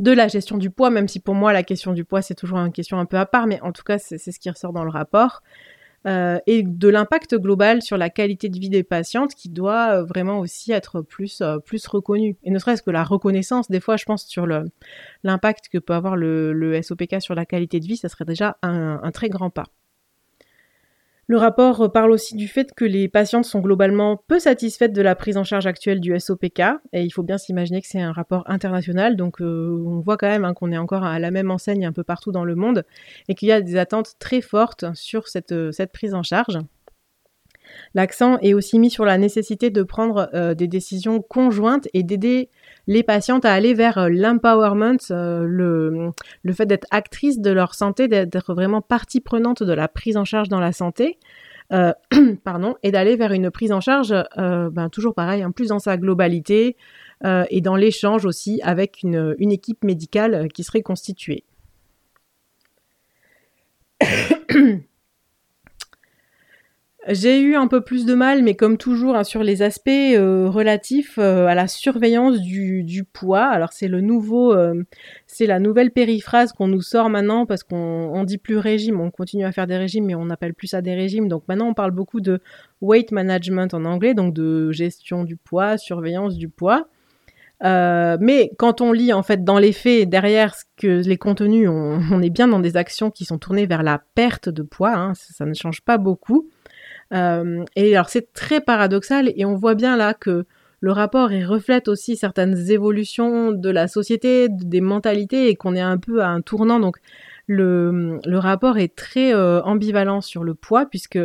la 0.00 0.26
gestion 0.26 0.58
du 0.58 0.68
poids, 0.68 0.90
même 0.90 1.06
si 1.06 1.20
pour 1.20 1.36
moi 1.36 1.52
la 1.52 1.62
question 1.62 1.92
du 1.92 2.04
poids 2.04 2.22
c'est 2.22 2.34
toujours 2.34 2.58
une 2.58 2.72
question 2.72 2.98
un 2.98 3.04
peu 3.04 3.18
à 3.18 3.24
part, 3.24 3.46
mais 3.46 3.60
en 3.60 3.70
tout 3.70 3.84
cas 3.84 3.98
c'est 3.98 4.18
ce 4.18 4.40
qui 4.40 4.50
ressort 4.50 4.72
dans 4.72 4.82
le 4.82 4.90
rapport. 4.90 5.44
Euh, 6.06 6.38
et 6.48 6.64
de 6.64 6.88
l'impact 6.88 7.36
global 7.36 7.80
sur 7.80 7.96
la 7.96 8.10
qualité 8.10 8.48
de 8.48 8.58
vie 8.58 8.68
des 8.68 8.82
patientes 8.82 9.34
qui 9.34 9.48
doit 9.48 9.98
euh, 9.98 10.04
vraiment 10.04 10.40
aussi 10.40 10.72
être 10.72 11.00
plus 11.00 11.40
euh, 11.40 11.58
plus 11.58 11.86
reconnu. 11.86 12.36
Et 12.42 12.50
ne 12.50 12.58
serait-ce 12.58 12.82
que 12.82 12.90
la 12.90 13.04
reconnaissance, 13.04 13.70
des 13.70 13.80
fois, 13.80 13.96
je 13.96 14.04
pense 14.04 14.26
sur 14.26 14.46
l'impact 15.22 15.68
que 15.68 15.78
peut 15.78 15.94
avoir 15.94 16.16
le, 16.16 16.52
le, 16.52 16.82
SOPK 16.82 17.20
sur 17.20 17.34
la 17.34 17.46
qualité 17.46 17.78
de 17.78 17.86
vie, 17.86 17.96
ça 17.96 18.08
serait 18.08 18.24
déjà 18.24 18.56
un, 18.62 19.00
un 19.02 19.10
très 19.12 19.28
grand 19.28 19.50
pas. 19.50 19.66
Le 21.32 21.38
rapport 21.38 21.90
parle 21.90 22.10
aussi 22.10 22.36
du 22.36 22.46
fait 22.46 22.74
que 22.74 22.84
les 22.84 23.08
patientes 23.08 23.46
sont 23.46 23.60
globalement 23.60 24.22
peu 24.28 24.38
satisfaites 24.38 24.92
de 24.92 25.00
la 25.00 25.14
prise 25.14 25.38
en 25.38 25.44
charge 25.44 25.66
actuelle 25.66 25.98
du 25.98 26.14
SOPK, 26.20 26.60
et 26.92 27.04
il 27.04 27.10
faut 27.10 27.22
bien 27.22 27.38
s'imaginer 27.38 27.80
que 27.80 27.86
c'est 27.88 28.02
un 28.02 28.12
rapport 28.12 28.42
international, 28.50 29.16
donc 29.16 29.40
euh, 29.40 29.82
on 29.86 30.00
voit 30.00 30.18
quand 30.18 30.28
même 30.28 30.44
hein, 30.44 30.52
qu'on 30.52 30.70
est 30.72 30.76
encore 30.76 31.04
à 31.04 31.18
la 31.18 31.30
même 31.30 31.50
enseigne 31.50 31.86
un 31.86 31.92
peu 31.92 32.04
partout 32.04 32.32
dans 32.32 32.44
le 32.44 32.54
monde, 32.54 32.84
et 33.28 33.34
qu'il 33.34 33.48
y 33.48 33.52
a 33.52 33.62
des 33.62 33.78
attentes 33.78 34.12
très 34.18 34.42
fortes 34.42 34.84
sur 34.92 35.26
cette, 35.26 35.52
euh, 35.52 35.72
cette 35.72 35.92
prise 35.92 36.12
en 36.12 36.22
charge. 36.22 36.58
L'accent 37.94 38.38
est 38.38 38.54
aussi 38.54 38.78
mis 38.78 38.90
sur 38.90 39.04
la 39.04 39.18
nécessité 39.18 39.70
de 39.70 39.82
prendre 39.82 40.30
euh, 40.34 40.54
des 40.54 40.68
décisions 40.68 41.20
conjointes 41.20 41.88
et 41.94 42.02
d'aider 42.02 42.48
les 42.86 43.02
patientes 43.02 43.44
à 43.44 43.52
aller 43.52 43.74
vers 43.74 43.98
euh, 43.98 44.08
l'empowerment, 44.08 44.98
euh, 45.10 45.44
le, 45.46 46.10
le 46.42 46.52
fait 46.52 46.66
d'être 46.66 46.86
actrice 46.90 47.40
de 47.40 47.50
leur 47.50 47.74
santé, 47.74 48.08
d'être 48.08 48.54
vraiment 48.54 48.80
partie 48.80 49.20
prenante 49.20 49.62
de 49.62 49.72
la 49.72 49.88
prise 49.88 50.16
en 50.16 50.24
charge 50.24 50.48
dans 50.48 50.60
la 50.60 50.72
santé. 50.72 51.18
pardon, 52.44 52.74
et 52.82 52.90
d'aller 52.90 53.16
vers 53.16 53.32
une 53.32 53.50
prise 53.50 53.72
en 53.72 53.80
charge, 53.80 54.14
ben, 54.36 54.90
toujours 54.90 55.14
pareil, 55.14 55.42
en 55.42 55.48
hein, 55.48 55.52
plus 55.52 55.68
dans 55.68 55.78
sa 55.78 55.96
globalité 55.96 56.76
et 57.24 57.60
dans 57.62 57.76
l'échange 57.76 58.26
aussi 58.26 58.60
avec 58.62 59.02
une, 59.02 59.34
une 59.38 59.52
équipe 59.52 59.82
médicale 59.82 60.48
qui 60.52 60.64
serait 60.64 60.82
constituée. 60.82 61.44
J'ai 67.08 67.40
eu 67.40 67.56
un 67.56 67.66
peu 67.66 67.80
plus 67.80 68.06
de 68.06 68.14
mal, 68.14 68.44
mais 68.44 68.54
comme 68.54 68.78
toujours, 68.78 69.16
hein, 69.16 69.24
sur 69.24 69.42
les 69.42 69.62
aspects 69.62 69.88
euh, 69.88 70.48
relatifs 70.48 71.18
euh, 71.18 71.46
à 71.46 71.56
la 71.56 71.66
surveillance 71.66 72.40
du, 72.40 73.04
poids. 73.12 73.44
Alors 73.44 73.72
c'est 73.72 73.88
le 73.88 74.00
nouveau, 74.00 74.52
euh, 74.54 74.84
c'est 75.26 75.46
la 75.46 75.58
nouvelle 75.58 75.90
périphrase 75.90 76.52
qu'on 76.52 76.68
nous 76.68 76.80
sort 76.80 77.10
maintenant 77.10 77.44
parce 77.44 77.64
qu'on 77.64 77.76
on 77.76 78.22
dit 78.22 78.38
plus 78.38 78.56
régime, 78.56 79.00
on 79.00 79.10
continue 79.10 79.44
à 79.44 79.50
faire 79.50 79.66
des 79.66 79.76
régimes, 79.76 80.06
mais 80.06 80.14
on 80.14 80.26
n'appelle 80.26 80.54
plus 80.54 80.68
ça 80.68 80.80
des 80.80 80.94
régimes. 80.94 81.26
Donc 81.26 81.42
maintenant 81.48 81.66
on 81.66 81.74
parle 81.74 81.90
beaucoup 81.90 82.20
de 82.20 82.40
weight 82.80 83.10
management 83.10 83.74
en 83.74 83.84
anglais, 83.84 84.14
donc 84.14 84.32
de 84.32 84.70
gestion 84.70 85.24
du 85.24 85.34
poids, 85.36 85.78
surveillance 85.78 86.36
du 86.36 86.48
poids. 86.48 86.86
mais 87.62 88.52
quand 88.58 88.80
on 88.80 88.92
lit 88.92 89.12
en 89.12 89.24
fait 89.24 89.42
dans 89.42 89.58
les 89.58 89.72
faits 89.72 90.08
derrière 90.08 90.54
les 90.82 91.16
contenus, 91.16 91.68
on, 91.68 92.22
est 92.22 92.30
bien 92.30 92.46
dans 92.46 92.60
des 92.60 92.76
actions 92.76 93.10
qui 93.10 93.24
sont 93.24 93.38
tournées 93.38 93.66
vers 93.66 93.82
la 93.82 94.00
perte 94.14 94.48
de 94.48 94.62
poids. 94.62 94.94
Hein, 94.94 95.14
ça, 95.14 95.46
ne 95.46 95.54
change 95.54 95.80
pas 95.80 95.98
beaucoup. 95.98 96.48
Euh, 97.12 97.64
et 97.76 97.94
alors 97.94 98.08
c'est 98.08 98.32
très 98.32 98.60
paradoxal 98.60 99.32
et 99.36 99.44
on 99.44 99.54
voit 99.54 99.74
bien 99.74 99.96
là 99.96 100.14
que 100.14 100.46
le 100.80 100.92
rapport 100.92 101.30
il 101.32 101.44
reflète 101.44 101.88
aussi 101.88 102.16
certaines 102.16 102.70
évolutions 102.70 103.52
de 103.52 103.70
la 103.70 103.86
société, 103.86 104.48
des 104.48 104.80
mentalités 104.80 105.48
et 105.48 105.54
qu'on 105.54 105.74
est 105.74 105.80
un 105.80 105.98
peu 105.98 106.22
à 106.22 106.28
un 106.28 106.40
tournant. 106.40 106.80
Donc 106.80 106.96
le, 107.52 108.38
rapport 108.38 108.78
est 108.78 108.94
très 108.94 109.34
euh, 109.34 109.62
ambivalent 109.62 110.20
sur 110.20 110.42
le 110.42 110.54
poids 110.54 110.86
puisque 110.86 111.18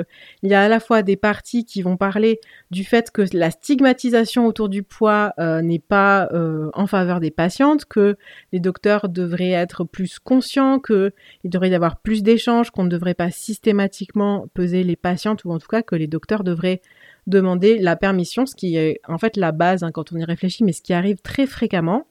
il 0.44 0.50
y 0.50 0.54
a 0.54 0.62
à 0.62 0.68
la 0.68 0.80
fois 0.80 1.02
des 1.02 1.16
parties 1.16 1.66
qui 1.66 1.82
vont 1.82 1.98
parler 1.98 2.40
du 2.70 2.84
fait 2.84 3.12
que 3.12 3.24
la 3.34 3.52
stigmatisation 3.52 4.46
autour 4.46 4.70
du 4.70 4.84
poids 4.84 5.34
euh, 5.40 5.62
n'est 5.62 5.80
pas 5.80 6.30
euh, 6.34 6.70
en 6.74 6.88
faveur 6.88 7.20
des 7.20 7.32
patientes, 7.32 7.86
que 7.86 8.18
les 8.52 8.60
docteurs 8.60 9.10
devraient 9.10 9.52
être 9.52 9.84
plus 9.84 10.20
conscients, 10.20 10.80
que 10.80 11.14
il 11.44 11.50
devrait 11.50 11.70
y 11.70 11.76
avoir 11.76 11.98
plus 11.98 12.24
d'échanges, 12.24 12.72
qu'on 12.72 12.84
ne 12.84 12.90
devrait 12.90 13.14
pas 13.14 13.32
systématiquement 13.32 14.48
peser 14.54 14.84
les 14.84 14.96
patientes 14.96 15.46
ou 15.46 15.52
en 15.52 15.60
tout 15.60 15.68
cas 15.68 15.82
que 15.82 15.96
les 15.96 16.08
docteurs 16.08 16.44
devraient 16.44 16.82
demander 17.26 17.78
la 17.80 17.96
permission, 17.96 18.46
ce 18.46 18.56
qui 18.56 18.78
est 18.78 19.02
en 19.08 19.18
fait 19.18 19.38
la 19.38 19.52
base 19.52 19.84
hein, 19.84 19.92
quand 19.92 20.12
on 20.12 20.18
y 20.18 20.24
réfléchit, 20.24 20.64
mais 20.64 20.74
ce 20.74 20.82
qui 20.82 20.94
arrive 20.94 21.20
très 21.22 21.46
fréquemment. 21.46 22.08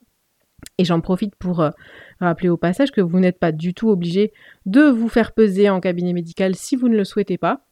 Et 0.78 0.84
j'en 0.84 1.00
profite 1.00 1.34
pour 1.36 1.62
rappeler 2.20 2.48
au 2.48 2.56
passage 2.56 2.90
que 2.90 3.00
vous 3.00 3.20
n'êtes 3.20 3.38
pas 3.38 3.52
du 3.52 3.74
tout 3.74 3.90
obligé 3.90 4.32
de 4.64 4.82
vous 4.82 5.08
faire 5.08 5.32
peser 5.32 5.68
en 5.68 5.80
cabinet 5.80 6.12
médical 6.12 6.54
si 6.54 6.76
vous 6.76 6.88
ne 6.88 6.96
le 6.96 7.04
souhaitez 7.04 7.38
pas. 7.38 7.62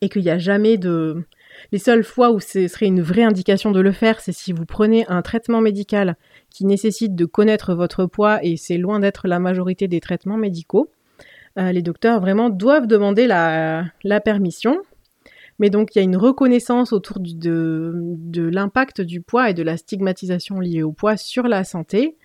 Et 0.00 0.08
qu'il 0.08 0.22
n'y 0.22 0.30
a 0.30 0.38
jamais 0.38 0.78
de... 0.78 1.24
Les 1.72 1.78
seules 1.78 2.04
fois 2.04 2.30
où 2.30 2.38
ce 2.38 2.68
serait 2.68 2.86
une 2.86 3.02
vraie 3.02 3.24
indication 3.24 3.72
de 3.72 3.80
le 3.80 3.90
faire, 3.90 4.20
c'est 4.20 4.32
si 4.32 4.52
vous 4.52 4.64
prenez 4.64 5.04
un 5.08 5.20
traitement 5.20 5.60
médical 5.60 6.16
qui 6.48 6.64
nécessite 6.64 7.16
de 7.16 7.24
connaître 7.24 7.74
votre 7.74 8.06
poids, 8.06 8.38
et 8.44 8.56
c'est 8.56 8.78
loin 8.78 9.00
d'être 9.00 9.26
la 9.26 9.40
majorité 9.40 9.88
des 9.88 10.00
traitements 10.00 10.36
médicaux. 10.36 10.90
Euh, 11.58 11.72
les 11.72 11.82
docteurs 11.82 12.20
vraiment 12.20 12.50
doivent 12.50 12.86
demander 12.86 13.26
la, 13.26 13.90
permission. 14.24 14.80
Mais 15.58 15.70
donc 15.70 15.94
il 15.94 15.98
y 15.98 16.00
a 16.00 16.04
une 16.04 16.16
reconnaissance 16.16 16.92
autour 16.92 17.18
de 17.20 17.92
l'impact 18.34 19.00
du 19.00 19.20
poids 19.20 19.50
et 19.50 19.54
de 19.54 19.62
la 19.62 19.76
stigmatisation 19.76 20.60
liée 20.60 20.82
au 20.82 20.92
poids 20.92 21.16
sur 21.16 21.48
la 21.48 21.64
santé. 21.64 22.16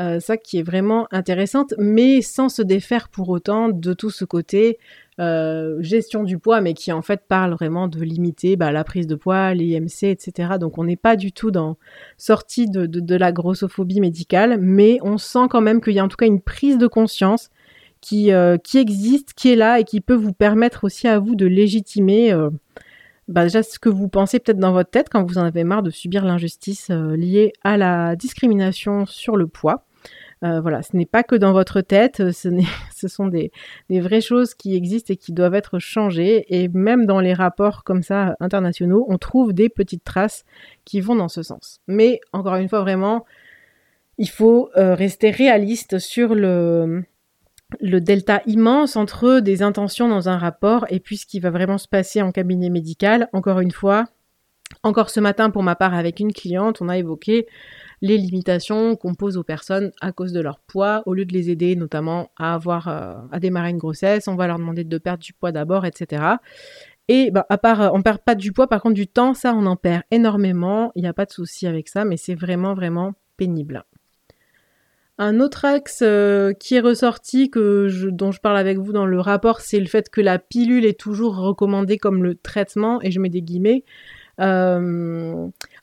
Euh, 0.00 0.18
ça 0.18 0.38
qui 0.38 0.58
est 0.58 0.62
vraiment 0.62 1.06
intéressante, 1.10 1.74
mais 1.76 2.22
sans 2.22 2.48
se 2.48 2.62
défaire 2.62 3.10
pour 3.10 3.28
autant 3.28 3.68
de 3.68 3.92
tout 3.92 4.08
ce 4.08 4.24
côté 4.24 4.78
euh, 5.18 5.76
gestion 5.82 6.22
du 6.22 6.38
poids, 6.38 6.62
mais 6.62 6.72
qui 6.72 6.90
en 6.90 7.02
fait 7.02 7.24
parle 7.28 7.52
vraiment 7.52 7.86
de 7.86 8.00
limiter 8.00 8.56
bah, 8.56 8.72
la 8.72 8.82
prise 8.82 9.06
de 9.06 9.14
poids, 9.14 9.52
l'IMC, 9.52 10.04
etc. 10.04 10.54
Donc 10.58 10.78
on 10.78 10.84
n'est 10.84 10.96
pas 10.96 11.16
du 11.16 11.32
tout 11.32 11.50
dans 11.50 11.76
sortie 12.16 12.66
de, 12.66 13.16
la 13.16 13.30
grossophobie 13.30 14.00
médicale, 14.00 14.56
mais 14.58 14.98
on 15.02 15.18
sent 15.18 15.48
quand 15.50 15.60
même 15.60 15.82
qu'il 15.82 15.92
y 15.92 15.98
a 15.98 16.04
en 16.04 16.08
tout 16.08 16.16
cas 16.16 16.26
une 16.26 16.40
prise 16.40 16.78
de 16.78 16.86
conscience 16.86 17.50
qui, 18.00 18.32
euh, 18.32 18.56
existe, 18.74 19.34
qui 19.34 19.52
est 19.52 19.56
là 19.56 19.80
et 19.80 19.84
qui 19.84 20.00
peut 20.00 20.14
vous 20.14 20.32
permettre 20.32 20.84
aussi 20.84 21.08
à 21.08 21.18
vous 21.18 21.34
de 21.34 21.44
légitimer 21.44 22.34
bah 23.28 23.44
déjà 23.44 23.62
ce 23.62 23.78
que 23.78 23.90
vous 23.90 24.08
pensez 24.08 24.40
peut-être 24.40 24.58
dans 24.58 24.72
votre 24.72 24.90
tête 24.90 25.08
quand 25.10 25.24
vous 25.24 25.38
en 25.38 25.44
avez 25.44 25.62
marre 25.62 25.82
de 25.82 25.90
subir 25.90 26.24
l'injustice 26.24 26.88
liée 26.88 27.52
à 27.62 27.76
la 27.76 28.16
discrimination 28.16 29.04
sur 29.04 29.36
le 29.36 29.46
poids. 29.46 29.84
Euh, 30.42 30.60
voilà, 30.60 30.82
ce 30.82 30.96
n'est 30.96 31.06
pas 31.06 31.22
que 31.22 31.34
dans 31.34 31.52
votre 31.52 31.80
tête, 31.82 32.32
ce, 32.32 32.48
ce 32.94 33.08
sont 33.08 33.26
des, 33.26 33.52
vraies 33.90 34.20
choses 34.20 34.54
qui 34.54 34.74
existent 34.74 35.12
et 35.12 35.16
qui 35.16 35.32
doivent 35.32 35.54
être 35.54 35.78
changées. 35.78 36.46
Et 36.48 36.68
même 36.68 37.06
dans 37.06 37.20
les 37.20 37.34
rapports 37.34 37.84
comme 37.84 38.02
ça 38.02 38.36
internationaux, 38.40 39.06
on 39.08 39.18
trouve 39.18 39.52
des 39.52 39.68
petites 39.68 40.04
traces 40.04 40.44
qui 40.84 41.00
vont 41.00 41.14
dans 41.14 41.28
ce 41.28 41.42
sens. 41.42 41.80
Mais 41.86 42.20
encore 42.32 42.56
une 42.56 42.68
fois, 42.68 42.80
vraiment, 42.80 43.24
il 44.18 44.28
faut 44.28 44.70
euh, 44.76 44.94
rester 44.94 45.30
réaliste 45.30 45.98
sur 45.98 46.34
le 46.34 47.04
delta 47.80 48.42
immense 48.46 48.96
entre 48.96 49.40
des 49.40 49.62
intentions 49.62 50.08
dans 50.08 50.28
un 50.28 50.38
rapport 50.38 50.86
et 50.90 51.00
puis 51.00 51.16
ce 51.16 51.26
qui 51.26 51.40
va 51.40 51.50
vraiment 51.50 51.78
se 51.78 51.88
passer 51.88 52.22
en 52.22 52.32
cabinet 52.32 52.70
médical. 52.70 53.28
Encore 53.32 53.60
une 53.60 53.70
fois, 53.70 54.06
encore 54.82 55.10
ce 55.10 55.20
matin 55.20 55.50
pour 55.50 55.62
ma 55.62 55.74
part 55.74 55.94
avec 55.94 56.20
une 56.20 56.32
cliente, 56.32 56.80
on 56.80 56.88
a 56.88 56.96
évoqué 56.96 57.46
les 58.02 58.16
limitations 58.16 58.96
qu'on 58.96 59.14
pose 59.14 59.36
aux 59.36 59.42
personnes 59.42 59.92
à 60.00 60.12
cause 60.12 60.32
de 60.32 60.40
leur 60.40 60.60
poids. 60.60 61.02
Au 61.06 61.14
lieu 61.14 61.24
de 61.24 61.32
les 61.32 61.50
aider 61.50 61.76
notamment 61.76 62.30
à 62.36 62.54
avoir 62.54 62.88
euh, 62.88 63.14
à 63.30 63.40
démarrer 63.40 63.70
une 63.70 63.78
grossesse, 63.78 64.28
on 64.28 64.36
va 64.36 64.46
leur 64.46 64.58
demander 64.58 64.84
de 64.84 64.98
perdre 64.98 65.22
du 65.22 65.32
poids 65.32 65.52
d'abord, 65.52 65.84
etc. 65.84 66.22
Et 67.08 67.30
bah, 67.30 67.44
à 67.48 67.58
part, 67.58 67.82
euh, 67.82 67.88
on 67.92 68.02
perd 68.02 68.18
pas 68.18 68.34
du 68.34 68.52
poids, 68.52 68.68
par 68.68 68.80
contre 68.80 68.94
du 68.94 69.06
temps, 69.06 69.34
ça 69.34 69.52
on 69.54 69.66
en 69.66 69.76
perd 69.76 70.02
énormément. 70.10 70.92
Il 70.94 71.02
n'y 71.02 71.08
a 71.08 71.12
pas 71.12 71.26
de 71.26 71.32
souci 71.32 71.66
avec 71.66 71.88
ça, 71.88 72.04
mais 72.04 72.16
c'est 72.16 72.34
vraiment 72.34 72.74
vraiment 72.74 73.14
pénible. 73.36 73.84
Un 75.18 75.38
autre 75.38 75.66
axe 75.66 76.00
euh, 76.02 76.54
qui 76.54 76.76
est 76.76 76.80
ressorti, 76.80 77.50
que 77.50 78.08
dont 78.08 78.32
je 78.32 78.40
parle 78.40 78.56
avec 78.56 78.78
vous 78.78 78.92
dans 78.92 79.04
le 79.04 79.20
rapport, 79.20 79.60
c'est 79.60 79.78
le 79.78 79.86
fait 79.86 80.08
que 80.08 80.22
la 80.22 80.38
pilule 80.38 80.86
est 80.86 80.98
toujours 80.98 81.36
recommandée 81.36 81.98
comme 81.98 82.22
le 82.22 82.36
traitement, 82.36 83.02
et 83.02 83.10
je 83.10 83.20
mets 83.20 83.28
des 83.28 83.42
guillemets. 83.42 83.84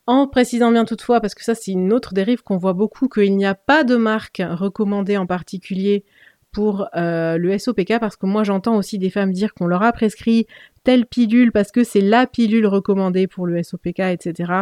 En 0.07 0.27
précisant 0.27 0.71
bien 0.71 0.85
toutefois, 0.85 1.19
parce 1.19 1.35
que 1.35 1.43
ça 1.43 1.53
c'est 1.53 1.71
une 1.71 1.93
autre 1.93 2.13
dérive 2.13 2.41
qu'on 2.41 2.57
voit 2.57 2.73
beaucoup, 2.73 3.09
qu'il 3.09 3.35
n'y 3.35 3.45
a 3.45 3.55
pas 3.55 3.83
de 3.83 3.97
marque 3.97 4.41
recommandée 4.43 5.17
en 5.17 5.25
particulier 5.25 6.05
pour 6.51 6.87
euh, 6.95 7.37
le 7.37 7.57
SOPK, 7.57 7.99
parce 7.99 8.15
que 8.15 8.25
moi 8.25 8.43
j'entends 8.43 8.77
aussi 8.77 8.97
des 8.97 9.09
femmes 9.09 9.31
dire 9.31 9.53
qu'on 9.53 9.67
leur 9.67 9.83
a 9.83 9.91
prescrit 9.91 10.47
telle 10.83 11.05
pilule 11.05 11.51
parce 11.51 11.71
que 11.71 11.83
c'est 11.83 12.01
la 12.01 12.25
pilule 12.25 12.65
recommandée 12.65 13.27
pour 13.27 13.45
le 13.45 13.61
SOPK, 13.61 13.99
etc. 13.99 14.53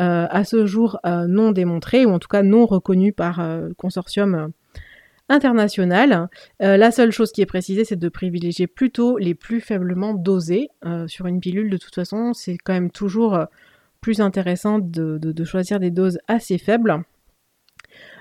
Euh, 0.00 0.26
à 0.28 0.44
ce 0.44 0.66
jour 0.66 0.98
euh, 1.06 1.26
non 1.26 1.50
démontré, 1.50 2.04
ou 2.04 2.10
en 2.10 2.18
tout 2.18 2.28
cas 2.28 2.42
non 2.42 2.66
reconnu 2.66 3.12
par 3.12 3.42
le 3.42 3.74
consortium 3.74 4.52
international. 5.30 6.28
la 6.60 6.90
seule 6.90 7.10
chose 7.10 7.32
qui 7.32 7.40
est 7.40 7.46
précisée, 7.46 7.86
c'est 7.86 7.96
de 7.96 8.08
privilégier 8.10 8.66
plutôt 8.66 9.16
les 9.16 9.34
plus 9.34 9.60
faiblement 9.62 10.12
dosés. 10.12 10.68
sur 11.06 11.24
une 11.24 11.40
pilule, 11.40 11.70
de 11.70 11.78
toute 11.78 11.94
façon, 11.94 12.34
c'est 12.34 12.58
quand 12.58 12.74
même 12.74 12.90
toujours 12.90 13.46
intéressant 14.20 14.78
de, 14.78 15.44
choisir 15.44 15.80
des 15.80 15.90
doses 15.90 16.18
assez 16.28 16.58
faibles. 16.58 17.04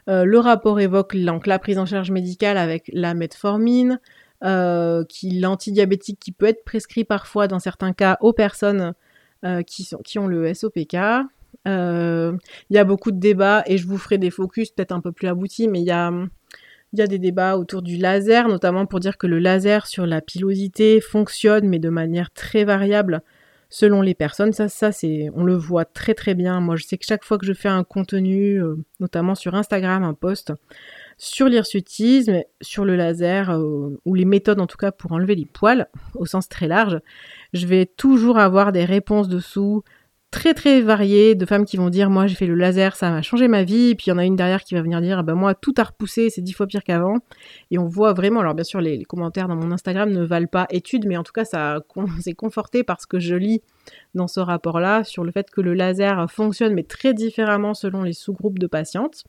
le 0.07 0.37
rapport 0.37 0.79
évoque 0.79 1.15
donc 1.15 1.47
la 1.47 1.59
prise 1.59 1.77
en 1.77 1.85
charge 1.85 2.11
médicale 2.11 2.57
avec 2.57 2.89
la 2.93 3.13
metformine, 3.13 3.99
qui 4.41 5.39
l'antidiabétique 5.39 6.19
qui 6.19 6.31
peut 6.31 6.47
être 6.47 6.63
prescrit 6.65 7.03
parfois 7.03 7.47
dans 7.47 7.59
certains 7.59 7.93
cas 7.93 8.17
aux 8.21 8.33
personnes 8.33 8.93
qui, 9.67 9.83
sont, 9.83 9.97
qui 9.97 10.19
ont 10.19 10.27
le 10.27 10.53
SOPK. 10.53 10.97
Euh, 11.67 12.35
il 12.69 12.75
y 12.75 12.79
a 12.79 12.83
beaucoup 12.83 13.11
de 13.11 13.19
débats 13.19 13.63
et 13.65 13.77
je 13.77 13.87
vous 13.87 13.97
ferai 13.97 14.17
des 14.17 14.31
focus 14.31 14.71
peut-être 14.71 14.91
un 14.91 15.01
peu 15.01 15.11
plus 15.11 15.27
aboutis, 15.27 15.67
mais 15.67 15.81
il 15.81 15.85
y 15.85 15.91
a 15.91 16.11
des 17.07 17.19
débats 17.19 17.57
autour 17.57 17.81
du 17.81 17.97
laser, 17.97 18.47
notamment 18.47 18.85
pour 18.85 18.99
dire 18.99 19.17
que 19.17 19.27
le 19.27 19.39
laser 19.39 19.87
sur 19.87 20.05
la 20.05 20.21
pilosité 20.21 21.01
fonctionne, 21.01 21.67
mais 21.67 21.79
de 21.79 21.89
manière 21.89 22.31
très 22.31 22.65
variable 22.65 23.21
selon 23.73 24.03
les 24.03 24.13
personnes. 24.13 24.53
Ça, 24.53 24.69
ça 24.69 24.91
c'est, 24.91 25.31
on 25.33 25.43
le 25.43 25.55
voit 25.55 25.83
très 25.83 26.13
très 26.13 26.35
bien. 26.35 26.61
Moi, 26.61 26.75
je 26.75 26.83
sais 26.83 26.99
que 26.99 27.05
chaque 27.05 27.23
fois 27.23 27.39
que 27.39 27.45
je 27.47 27.53
fais 27.53 27.69
un 27.69 27.83
contenu, 27.83 28.61
euh, 28.61 28.75
notamment 28.99 29.33
sur 29.33 29.55
Instagram, 29.55 30.03
un 30.03 30.13
post 30.13 30.53
sur 31.17 31.47
l'hirsutisme, 31.47 32.43
sur 32.61 32.85
le 32.85 32.95
laser, 32.95 33.49
euh, 33.49 33.99
ou 34.05 34.13
les 34.13 34.25
méthodes 34.25 34.59
en 34.59 34.67
tout 34.67 34.77
cas 34.77 34.91
pour 34.91 35.11
enlever 35.11 35.33
les 35.33 35.47
poils, 35.47 35.87
au 36.13 36.27
sens 36.27 36.47
très 36.49 36.67
large, 36.67 36.99
je 37.53 37.65
vais 37.65 37.87
toujours 37.87 38.37
avoir 38.37 38.73
des 38.73 38.85
réponses 38.85 39.27
dessous 39.27 39.83
très 40.33 40.55
très 40.55 40.81
varié 40.81 41.35
de 41.35 41.45
femmes 41.45 41.63
qui 41.63 41.77
vont 41.77 41.91
dire 41.91 42.09
moi 42.09 42.25
j'ai 42.25 42.33
fait 42.33 42.47
le 42.47 42.55
laser 42.55 42.95
ça 42.95 43.11
m'a 43.11 43.21
changé 43.21 43.47
ma 43.47 43.63
vie. 43.63 43.91
Et 43.91 43.95
puis 43.95 44.05
il 44.07 44.09
y 44.09 44.13
en 44.13 44.17
a 44.17 44.25
une 44.25 44.35
derrière 44.35 44.63
qui 44.63 44.73
va 44.73 44.81
venir 44.81 44.99
dire 44.99 45.23
bah 45.23 45.35
moi 45.35 45.53
tout 45.53 45.75
a 45.77 45.83
repoussé 45.83 46.31
c'est 46.31 46.41
dix 46.41 46.53
fois 46.53 46.65
pire 46.65 46.83
qu'avant. 46.83 47.17
Et 47.69 47.77
on 47.77 47.85
voit 47.85 48.13
vraiment 48.13 48.39
alors 48.39 48.55
bien 48.55 48.63
sûr 48.63 48.81
les, 48.81 49.03
commentaires 49.05 49.47
dans 49.47 49.55
mon 49.55 49.71
Instagram 49.71 50.09
ne 50.09 50.25
valent 50.25 50.47
pas 50.47 50.65
étude 50.71 51.05
mais 51.07 51.17
en 51.17 51.23
tout 51.23 51.31
cas 51.31 51.45
ça 51.45 51.81
s'est 52.19 52.33
conforté 52.37 52.83
parce 52.83 53.05
que 53.05 53.19
je 53.19 53.35
lis 53.35 53.61
dans 54.15 54.27
ce 54.27 54.39
rapport 54.39 54.79
là 54.79 55.03
sur 55.03 55.23
le 55.23 55.31
fait 55.31 55.51
que 55.51 55.61
le 55.61 55.75
laser 55.75 56.29
fonctionne 56.31 56.73
mais 56.73 56.83
très 56.83 57.13
différemment 57.13 57.75
selon 57.75 58.01
les 58.01 58.13
sous-groupes 58.13 58.57
de 58.57 58.67
patientes. 58.67 59.23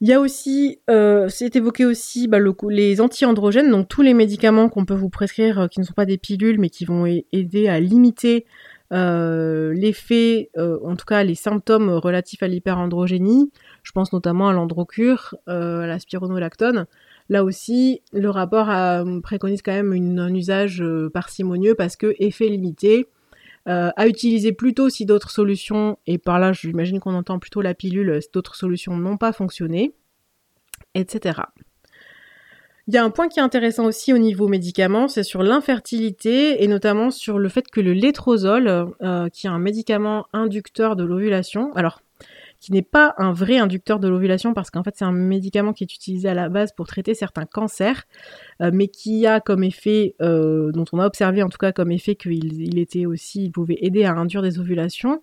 Il 0.00 0.06
y 0.06 0.12
a 0.12 0.20
aussi, 0.20 0.78
euh, 0.88 1.28
c'est 1.28 1.56
évoqué 1.56 1.84
aussi 1.84 2.28
bah, 2.28 2.38
le, 2.38 2.54
les 2.68 3.00
anti-androgènes, 3.00 3.68
donc 3.68 3.88
tous 3.88 4.02
les 4.02 4.14
médicaments 4.14 4.68
qu'on 4.68 4.84
peut 4.84 4.94
vous 4.94 5.10
prescrire 5.10 5.62
euh, 5.62 5.66
qui 5.66 5.80
ne 5.80 5.84
sont 5.84 5.92
pas 5.92 6.06
des 6.06 6.18
pilules 6.18 6.60
mais 6.60 6.70
qui 6.70 6.84
vont 6.84 7.04
aider 7.32 7.66
à 7.66 7.80
limiter 7.80 8.46
euh, 8.92 9.74
l'effet, 9.74 10.50
euh, 10.56 10.78
en 10.82 10.96
tout 10.96 11.04
cas 11.04 11.22
les 11.22 11.34
symptômes 11.34 11.90
relatifs 11.90 12.42
à 12.42 12.48
l'hyperandrogénie, 12.48 13.50
je 13.82 13.92
pense 13.92 14.12
notamment 14.12 14.48
à 14.48 14.52
l'androcure, 14.52 15.34
euh, 15.48 15.82
à 15.82 15.86
la 15.86 15.98
spironolactone. 15.98 16.86
Là 17.28 17.44
aussi, 17.44 18.00
le 18.12 18.30
rapport 18.30 18.68
préconise 19.22 19.60
quand 19.60 19.72
même 19.72 19.92
un 20.18 20.34
usage 20.34 20.82
parcimonieux 21.12 21.74
parce 21.74 21.96
que 21.96 22.14
effet 22.18 22.48
limité, 22.48 23.06
à 23.66 24.08
utiliser 24.08 24.52
plutôt 24.52 24.88
si 24.88 25.04
d'autres 25.04 25.30
solutions, 25.30 25.98
et 26.06 26.16
par 26.16 26.38
là 26.38 26.54
j'imagine 26.54 27.00
qu'on 27.00 27.12
entend 27.12 27.38
plutôt 27.38 27.60
la 27.60 27.74
pilule, 27.74 28.22
si 28.22 28.30
d'autres 28.32 28.54
solutions 28.54 28.96
n'ont 28.96 29.18
pas 29.18 29.34
fonctionné, 29.34 29.92
etc. 30.94 31.42
Il 32.88 32.94
y 32.94 32.96
a 32.96 33.04
un 33.04 33.10
point 33.10 33.28
qui 33.28 33.38
est 33.38 33.42
intéressant 33.42 33.84
aussi 33.84 34.14
au 34.14 34.18
niveau 34.18 34.48
médicament, 34.48 35.08
c'est 35.08 35.22
sur 35.22 35.42
l'infertilité 35.42 36.64
et 36.64 36.68
notamment 36.68 37.10
sur 37.10 37.38
le 37.38 37.50
fait 37.50 37.70
que 37.70 37.82
le 37.82 37.92
létrozole, 37.92 38.86
euh, 39.02 39.28
qui 39.28 39.46
est 39.46 39.50
un 39.50 39.58
médicament 39.58 40.24
inducteur 40.32 40.96
de 40.96 41.04
l'ovulation, 41.04 41.70
alors 41.74 42.00
qui 42.60 42.72
n'est 42.72 42.80
pas 42.80 43.14
un 43.18 43.30
vrai 43.30 43.58
inducteur 43.58 44.00
de 44.00 44.08
l'ovulation 44.08 44.54
parce 44.54 44.70
qu'en 44.70 44.82
fait 44.82 44.94
c'est 44.96 45.04
un 45.04 45.12
médicament 45.12 45.74
qui 45.74 45.84
est 45.84 45.94
utilisé 45.94 46.30
à 46.30 46.34
la 46.34 46.48
base 46.48 46.72
pour 46.72 46.86
traiter 46.86 47.12
certains 47.12 47.44
cancers, 47.44 48.04
euh, 48.62 48.70
mais 48.72 48.88
qui 48.88 49.26
a 49.26 49.40
comme 49.40 49.64
effet, 49.64 50.14
euh, 50.22 50.72
dont 50.72 50.86
on 50.94 50.98
a 50.98 51.06
observé 51.06 51.42
en 51.42 51.50
tout 51.50 51.58
cas 51.58 51.72
comme 51.72 51.92
effet 51.92 52.14
qu'il 52.14 52.62
il 52.62 52.78
était 52.78 53.04
aussi, 53.04 53.44
il 53.44 53.50
pouvait 53.50 53.76
aider 53.82 54.04
à 54.04 54.14
induire 54.14 54.40
des 54.40 54.58
ovulations. 54.58 55.20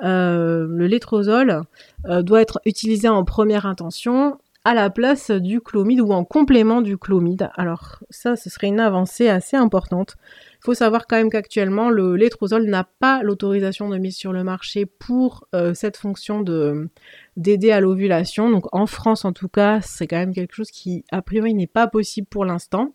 le 0.00 0.86
létrozole 0.86 1.62
doit 2.04 2.42
être 2.42 2.60
utilisé 2.66 3.08
en 3.08 3.24
première 3.24 3.64
intention 3.64 4.36
à 4.68 4.74
la 4.74 4.90
place 4.90 5.30
du 5.30 5.62
chlomide 5.62 6.02
ou 6.02 6.12
en 6.12 6.24
complément 6.24 6.82
du 6.82 6.98
chlomide. 6.98 7.48
Alors 7.56 8.00
ça, 8.10 8.36
ce 8.36 8.50
serait 8.50 8.66
une 8.66 8.80
avancée 8.80 9.26
assez 9.26 9.56
importante. 9.56 10.16
Il 10.56 10.64
faut 10.66 10.74
savoir 10.74 11.06
quand 11.06 11.16
même 11.16 11.30
qu'actuellement, 11.30 11.88
le 11.88 12.16
létrozole 12.16 12.66
n'a 12.66 12.84
pas 12.84 13.22
l'autorisation 13.22 13.88
de 13.88 13.96
mise 13.96 14.14
sur 14.14 14.30
le 14.30 14.44
marché 14.44 14.84
pour 14.84 15.48
euh, 15.54 15.72
cette 15.72 15.96
fonction 15.96 16.42
de 16.42 16.90
d'aider 17.38 17.70
à 17.70 17.80
l'ovulation. 17.80 18.50
Donc 18.50 18.66
en 18.72 18.84
France, 18.84 19.24
en 19.24 19.32
tout 19.32 19.48
cas, 19.48 19.80
c'est 19.80 20.06
quand 20.06 20.18
même 20.18 20.34
quelque 20.34 20.54
chose 20.54 20.70
qui, 20.70 21.02
a 21.12 21.22
priori, 21.22 21.54
n'est 21.54 21.66
pas 21.66 21.86
possible 21.86 22.26
pour 22.26 22.44
l'instant. 22.44 22.92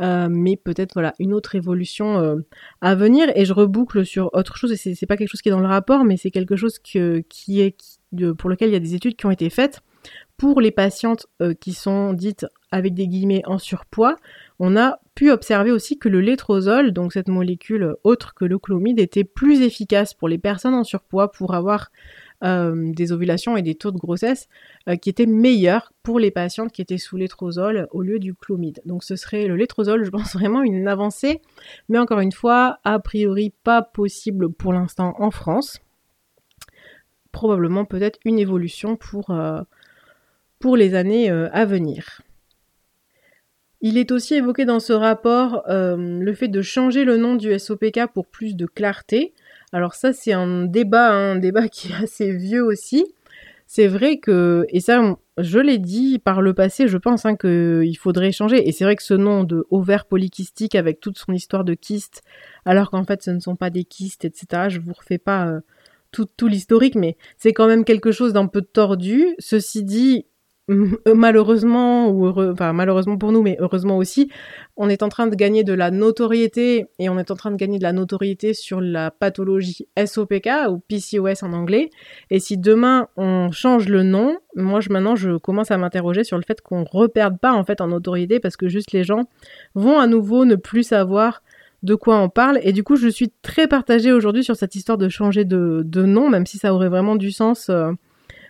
Euh, 0.00 0.28
mais 0.30 0.56
peut-être 0.56 0.92
voilà 0.94 1.14
une 1.18 1.34
autre 1.34 1.56
évolution 1.56 2.20
euh, 2.20 2.36
à 2.80 2.94
venir 2.94 3.26
et 3.34 3.44
je 3.44 3.52
reboucle 3.52 4.06
sur 4.06 4.30
autre 4.34 4.56
chose 4.56 4.72
et 4.72 4.76
c'est 4.76 5.06
pas 5.06 5.16
quelque 5.16 5.28
chose 5.28 5.42
qui 5.42 5.50
est 5.50 5.52
dans 5.52 5.60
le 5.60 5.66
rapport 5.66 6.02
mais 6.04 6.16
c'est 6.16 6.30
quelque 6.30 6.56
chose 6.56 6.78
qui 6.78 7.60
est 7.60 7.76
pour 8.38 8.48
lequel 8.48 8.70
il 8.70 8.72
y 8.72 8.76
a 8.76 8.80
des 8.80 8.94
études 8.94 9.16
qui 9.16 9.26
ont 9.26 9.30
été 9.30 9.50
faites 9.50 9.82
pour 10.42 10.60
les 10.60 10.72
patientes 10.72 11.28
euh, 11.40 11.54
qui 11.54 11.72
sont 11.72 12.14
dites 12.14 12.46
avec 12.72 12.94
des 12.94 13.06
guillemets 13.06 13.42
en 13.46 13.58
surpoids, 13.58 14.16
on 14.58 14.76
a 14.76 14.98
pu 15.14 15.30
observer 15.30 15.70
aussi 15.70 16.00
que 16.00 16.08
le 16.08 16.20
létrozole, 16.20 16.90
donc 16.90 17.12
cette 17.12 17.28
molécule 17.28 17.94
autre 18.02 18.34
que 18.34 18.44
le 18.44 18.58
chlomide, 18.58 18.98
était 18.98 19.22
plus 19.22 19.62
efficace 19.62 20.14
pour 20.14 20.26
les 20.28 20.38
personnes 20.38 20.74
en 20.74 20.82
surpoids 20.82 21.30
pour 21.30 21.54
avoir 21.54 21.92
euh, 22.42 22.90
des 22.92 23.12
ovulations 23.12 23.56
et 23.56 23.62
des 23.62 23.76
taux 23.76 23.92
de 23.92 23.98
grossesse 23.98 24.48
euh, 24.88 24.96
qui 24.96 25.10
étaient 25.10 25.26
meilleurs 25.26 25.92
pour 26.02 26.18
les 26.18 26.32
patientes 26.32 26.72
qui 26.72 26.82
étaient 26.82 26.98
sous 26.98 27.16
létrozole 27.16 27.86
au 27.92 28.02
lieu 28.02 28.18
du 28.18 28.34
chlomide. 28.34 28.82
Donc 28.84 29.04
ce 29.04 29.14
serait 29.14 29.46
le 29.46 29.54
létrozole, 29.54 30.02
je 30.04 30.10
pense 30.10 30.32
vraiment 30.34 30.64
une 30.64 30.88
avancée, 30.88 31.40
mais 31.88 31.98
encore 31.98 32.18
une 32.18 32.32
fois, 32.32 32.80
a 32.82 32.98
priori 32.98 33.54
pas 33.62 33.80
possible 33.80 34.52
pour 34.52 34.72
l'instant 34.72 35.14
en 35.20 35.30
France. 35.30 35.78
Probablement 37.30 37.84
peut-être 37.84 38.18
une 38.24 38.40
évolution 38.40 38.96
pour 38.96 39.30
pour 40.62 40.76
les 40.76 40.94
années 40.94 41.30
euh, 41.30 41.48
à 41.52 41.66
venir. 41.66 42.22
Il 43.82 43.98
est 43.98 44.12
aussi 44.12 44.34
évoqué 44.34 44.64
dans 44.64 44.78
ce 44.78 44.92
rapport 44.92 45.64
euh, 45.68 45.96
le 45.96 46.34
fait 46.34 46.46
de 46.46 46.62
changer 46.62 47.04
le 47.04 47.16
nom 47.16 47.34
du 47.34 47.58
SOPK 47.58 48.06
pour 48.14 48.28
plus 48.28 48.54
de 48.54 48.64
clarté. 48.64 49.34
Alors 49.72 49.94
ça 49.94 50.12
c'est 50.12 50.32
un 50.32 50.62
débat, 50.64 51.12
hein, 51.12 51.32
un 51.32 51.36
débat 51.36 51.68
qui 51.68 51.88
est 51.88 52.02
assez 52.02 52.30
vieux 52.30 52.62
aussi. 52.62 53.04
C'est 53.66 53.88
vrai 53.88 54.18
que, 54.18 54.64
et 54.68 54.80
ça 54.80 55.16
je 55.38 55.58
l'ai 55.58 55.78
dit 55.78 56.20
par 56.20 56.42
le 56.42 56.54
passé, 56.54 56.86
je 56.86 56.98
pense 56.98 57.26
hein, 57.26 57.36
qu'il 57.36 57.96
faudrait 57.98 58.30
changer. 58.30 58.68
Et 58.68 58.70
c'est 58.70 58.84
vrai 58.84 58.94
que 58.94 59.02
ce 59.02 59.14
nom 59.14 59.42
de 59.42 59.66
ovaire 59.70 60.04
polykystique 60.04 60.76
avec 60.76 61.00
toute 61.00 61.18
son 61.18 61.32
histoire 61.32 61.64
de 61.64 61.74
kyste, 61.74 62.22
alors 62.66 62.90
qu'en 62.90 63.02
fait 63.02 63.22
ce 63.22 63.32
ne 63.32 63.40
sont 63.40 63.56
pas 63.56 63.70
des 63.70 63.82
kystes, 63.82 64.24
etc. 64.24 64.68
Je 64.68 64.78
vous 64.78 64.92
refais 64.92 65.18
pas 65.18 65.48
euh, 65.48 65.60
tout, 66.12 66.28
tout 66.36 66.46
l'historique, 66.46 66.94
mais 66.94 67.16
c'est 67.36 67.52
quand 67.52 67.66
même 67.66 67.84
quelque 67.84 68.12
chose 68.12 68.32
d'un 68.32 68.46
peu 68.46 68.62
tordu. 68.62 69.34
Ceci 69.40 69.82
dit, 69.82 70.26
malheureusement, 71.14 72.08
ou 72.08 72.28
enfin 72.28 72.72
malheureusement 72.72 73.18
pour 73.18 73.32
nous, 73.32 73.42
mais 73.42 73.56
heureusement 73.58 73.96
aussi, 73.96 74.30
on 74.76 74.88
est 74.88 75.02
en 75.02 75.08
train 75.08 75.26
de 75.26 75.34
gagner 75.34 75.64
de 75.64 75.72
la 75.72 75.90
notoriété 75.90 76.86
et 76.98 77.08
on 77.08 77.18
est 77.18 77.30
en 77.30 77.34
train 77.34 77.50
de 77.50 77.56
gagner 77.56 77.78
de 77.78 77.82
la 77.82 77.92
notoriété 77.92 78.54
sur 78.54 78.80
la 78.80 79.10
pathologie 79.10 79.88
SOPK 79.96 80.48
ou 80.70 80.78
PCOS 80.78 81.42
en 81.42 81.52
anglais. 81.52 81.90
Et 82.30 82.38
si 82.38 82.58
demain 82.58 83.08
on 83.16 83.50
change 83.50 83.88
le 83.88 84.04
nom, 84.04 84.36
moi 84.54 84.80
je, 84.80 84.90
maintenant 84.90 85.16
je 85.16 85.36
commence 85.36 85.70
à 85.72 85.78
m'interroger 85.78 86.22
sur 86.22 86.36
le 86.36 86.44
fait 86.46 86.60
qu'on 86.60 86.84
reperde 86.84 87.38
pas 87.40 87.52
en 87.52 87.64
fait 87.64 87.80
en 87.80 87.88
notoriété 87.88 88.38
parce 88.38 88.56
que 88.56 88.68
juste 88.68 88.92
les 88.92 89.02
gens 89.02 89.24
vont 89.74 89.98
à 89.98 90.06
nouveau 90.06 90.44
ne 90.44 90.54
plus 90.54 90.84
savoir 90.84 91.42
de 91.82 91.96
quoi 91.96 92.18
on 92.18 92.28
parle. 92.28 92.60
Et 92.62 92.72
du 92.72 92.84
coup, 92.84 92.94
je 92.94 93.08
suis 93.08 93.32
très 93.42 93.66
partagée 93.66 94.12
aujourd'hui 94.12 94.44
sur 94.44 94.54
cette 94.54 94.76
histoire 94.76 94.98
de 94.98 95.08
changer 95.08 95.44
de, 95.44 95.82
nom, 96.04 96.28
même 96.28 96.46
si 96.46 96.58
ça 96.58 96.72
aurait 96.72 96.88
vraiment 96.88 97.16
du 97.16 97.32
sens. 97.32 97.68
Euh, 97.68 97.90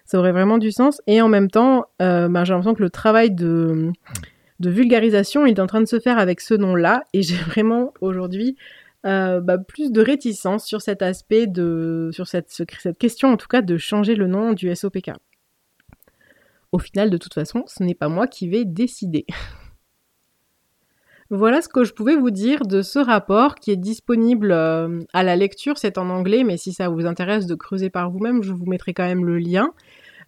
ça 0.05 0.19
aurait 0.19 0.33
vraiment 0.33 0.59
du 0.59 0.73
sens. 0.73 1.01
Et 1.07 1.21
en 1.23 1.29
même 1.29 1.51
temps, 1.51 1.87
euh, 2.01 2.29
bah, 2.29 2.45
j'ai 2.45 2.53
l'impression 2.53 2.75
que 2.75 2.83
le 2.83 2.91
travail 2.91 3.31
de, 3.31 3.93
vulgarisation 4.61 5.47
est 5.47 5.59
en 5.59 5.67
train 5.67 5.81
de 5.81 5.87
se 5.87 6.01
faire 6.01 6.19
avec 6.19 6.41
ce 6.41 6.55
nom-là. 6.55 7.05
Et 7.13 7.23
j'ai 7.23 7.37
vraiment 7.47 7.93
aujourd'hui 8.01 8.57
euh, 9.07 9.41
bah, 9.41 9.59
plus 9.59 9.91
de 9.91 10.01
réticence 10.01 10.67
sur 10.67 10.83
cet 10.83 11.03
aspect, 11.03 11.47
de, 11.47 12.11
sur 12.13 12.27
cette, 12.29 12.51
cette 12.51 12.99
question 12.99 13.33
en 13.33 13.37
tout 13.37 13.49
cas 13.49 13.63
de 13.63 13.77
changer 13.77 14.15
le 14.15 14.27
nom 14.27 14.53
du 14.53 14.75
SOPK. 14.75 15.13
Au 16.73 16.79
final, 16.79 17.11
de 17.11 17.19
toute 17.19 17.35
façon, 17.35 17.65
ce 17.67 17.83
n'est 17.83 17.95
pas 17.95 18.09
moi 18.09 18.27
qui 18.27 18.49
vais 18.49 18.65
décider. 18.65 19.27
Voilà 21.35 21.63
ce 21.63 21.69
que 21.69 21.83
je 21.83 21.95
pouvais 21.95 22.15
vous 22.15 22.31
dire 22.31 22.67
de 22.67 22.83
ce 22.83 22.99
rapport 22.99 23.55
qui 23.55 23.71
est 23.71 23.77
disponible 23.77 24.53
euh, 24.53 25.01
à 25.15 25.23
la 25.23 25.35
lecture, 25.35 25.79
c'est 25.79 25.97
en 25.97 26.11
anglais, 26.11 26.45
mais 26.45 26.59
si 26.59 26.75
ça 26.75 26.91
vous 26.91 27.07
intéresse 27.07 27.47
de 27.47 27.55
creuser 27.55 27.89
par 27.89 28.11
vous-même, 28.11 28.43
je 28.43 28.53
vous 28.53 28.67
mettrai 28.67 28.93
quand 28.93 29.07
même 29.07 29.25
le 29.25 29.39
lien. 29.39 29.73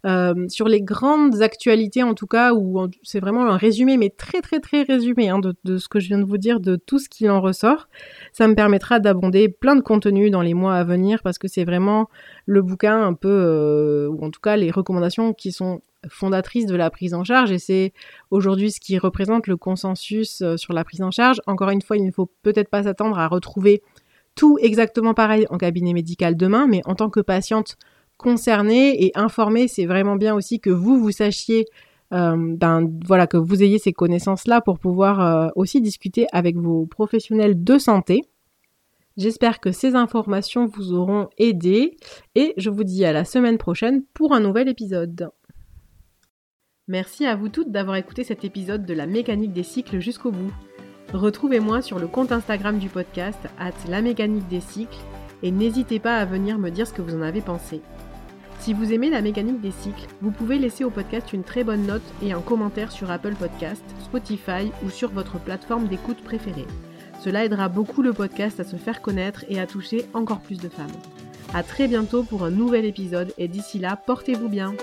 Euh, 0.05 0.47
sur 0.49 0.67
les 0.67 0.81
grandes 0.81 1.41
actualités 1.41 2.03
en 2.03 2.13
tout 2.13 2.27
cas, 2.27 2.53
où 2.53 2.87
c'est 3.01 3.19
vraiment 3.19 3.47
un 3.47 3.57
résumé, 3.57 3.97
mais 3.97 4.11
très 4.11 4.41
très 4.41 4.59
très 4.59 4.83
résumé 4.83 5.29
hein, 5.29 5.39
de, 5.39 5.77
ce 5.77 5.87
que 5.87 5.99
je 5.99 6.07
viens 6.07 6.19
de 6.19 6.25
vous 6.25 6.37
dire, 6.37 6.59
de 6.59 6.75
tout 6.75 6.99
ce 6.99 7.09
qui 7.09 7.27
en 7.27 7.41
ressort. 7.41 7.87
Ça 8.31 8.47
me 8.47 8.53
permettra 8.53 8.99
d'abonder 8.99 9.49
plein 9.49 9.75
de 9.75 9.81
contenu 9.81 10.29
dans 10.29 10.41
les 10.41 10.53
mois 10.53 10.75
à 10.75 10.83
venir 10.83 11.23
parce 11.23 11.39
que 11.39 11.47
c'est 11.47 11.63
vraiment 11.63 12.07
le 12.45 12.61
bouquin 12.61 13.01
un 13.01 13.13
peu, 13.13 13.29
euh, 13.29 14.07
ou 14.07 14.23
en 14.23 14.29
tout 14.29 14.41
cas 14.41 14.57
les 14.57 14.69
recommandations 14.69 15.33
qui 15.33 15.51
sont 15.51 15.81
fondatrices 16.07 16.67
de 16.67 16.75
la 16.75 16.91
prise 16.91 17.15
en 17.15 17.23
charge 17.23 17.51
et 17.51 17.57
c'est 17.57 17.91
aujourd'hui 18.29 18.71
ce 18.71 18.79
qui 18.79 18.99
représente 18.99 19.47
le 19.47 19.57
consensus 19.57 20.43
euh, 20.43 20.55
sur 20.55 20.73
la 20.73 20.83
prise 20.83 21.01
en 21.01 21.09
charge. 21.09 21.41
Encore 21.47 21.71
une 21.71 21.81
fois, 21.81 21.97
il 21.97 22.05
ne 22.05 22.11
faut 22.11 22.29
peut-être 22.43 22.69
pas 22.69 22.83
s'attendre 22.83 23.17
à 23.17 23.27
retrouver 23.27 23.81
tout 24.35 24.59
exactement 24.61 25.15
pareil 25.15 25.47
en 25.49 25.57
cabinet 25.57 25.93
médical 25.93 26.37
demain, 26.37 26.67
mais 26.67 26.81
en 26.85 26.93
tant 26.93 27.09
que 27.09 27.21
patiente, 27.21 27.77
concerné 28.25 29.05
et 29.05 29.11
informé, 29.13 29.67
c'est 29.67 29.85
vraiment 29.85 30.15
bien 30.15 30.33
aussi 30.33 30.59
que 30.59 30.71
vous, 30.71 30.97
vous 30.97 31.11
sachiez, 31.11 31.65
euh, 32.11 32.35
ben, 32.35 32.89
voilà, 33.05 33.27
que 33.27 33.37
vous 33.37 33.61
ayez 33.61 33.77
ces 33.77 33.93
connaissances-là 33.93 34.61
pour 34.61 34.79
pouvoir 34.79 35.21
euh, 35.21 35.49
aussi 35.55 35.79
discuter 35.79 36.25
avec 36.31 36.55
vos 36.57 36.87
professionnels 36.87 37.63
de 37.63 37.77
santé. 37.77 38.23
J'espère 39.15 39.59
que 39.59 39.71
ces 39.71 39.93
informations 39.93 40.65
vous 40.65 40.91
auront 40.91 41.29
aidé 41.37 41.97
et 42.33 42.55
je 42.57 42.71
vous 42.71 42.83
dis 42.83 43.05
à 43.05 43.13
la 43.13 43.25
semaine 43.25 43.59
prochaine 43.59 44.01
pour 44.15 44.33
un 44.33 44.39
nouvel 44.39 44.69
épisode. 44.69 45.29
Merci 46.87 47.27
à 47.27 47.35
vous 47.35 47.49
toutes 47.49 47.71
d'avoir 47.71 47.95
écouté 47.95 48.23
cet 48.23 48.43
épisode 48.43 48.87
de 48.87 48.93
la 48.95 49.05
mécanique 49.05 49.53
des 49.53 49.61
cycles 49.61 49.99
jusqu'au 49.99 50.31
bout. 50.31 50.51
Retrouvez-moi 51.13 51.83
sur 51.83 51.99
le 51.99 52.07
compte 52.07 52.31
Instagram 52.31 52.79
du 52.79 52.89
podcast, 52.89 53.39
at 53.59 53.71
la 53.87 54.01
mécanique 54.01 54.47
des 54.47 54.61
cycles, 54.61 54.97
et 55.43 55.51
n'hésitez 55.51 55.99
pas 55.99 56.17
à 56.17 56.25
venir 56.25 56.57
me 56.57 56.71
dire 56.71 56.87
ce 56.87 56.93
que 56.93 57.03
vous 57.03 57.15
en 57.15 57.21
avez 57.21 57.41
pensé. 57.41 57.81
Si 58.59 58.73
vous 58.73 58.93
aimez 58.93 59.09
la 59.09 59.21
mécanique 59.21 59.61
des 59.61 59.71
cycles, 59.71 60.07
vous 60.21 60.31
pouvez 60.31 60.57
laisser 60.57 60.83
au 60.83 60.89
podcast 60.89 61.33
une 61.33 61.43
très 61.43 61.63
bonne 61.63 61.85
note 61.85 62.01
et 62.23 62.33
un 62.33 62.41
commentaire 62.41 62.91
sur 62.91 63.11
Apple 63.11 63.35
Podcast, 63.35 63.83
Spotify 64.03 64.71
ou 64.83 64.89
sur 64.89 65.11
votre 65.11 65.39
plateforme 65.39 65.87
d'écoute 65.87 66.23
préférée. 66.23 66.65
Cela 67.23 67.45
aidera 67.45 67.69
beaucoup 67.69 68.01
le 68.01 68.13
podcast 68.13 68.59
à 68.59 68.63
se 68.63 68.75
faire 68.75 69.01
connaître 69.01 69.45
et 69.49 69.59
à 69.59 69.67
toucher 69.67 70.05
encore 70.13 70.39
plus 70.39 70.57
de 70.57 70.69
femmes. 70.69 70.87
A 71.53 71.63
très 71.63 71.87
bientôt 71.87 72.23
pour 72.23 72.43
un 72.43 72.51
nouvel 72.51 72.85
épisode 72.85 73.33
et 73.37 73.47
d'ici 73.47 73.79
là, 73.79 73.95
portez-vous 73.95 74.49
bien. 74.49 74.73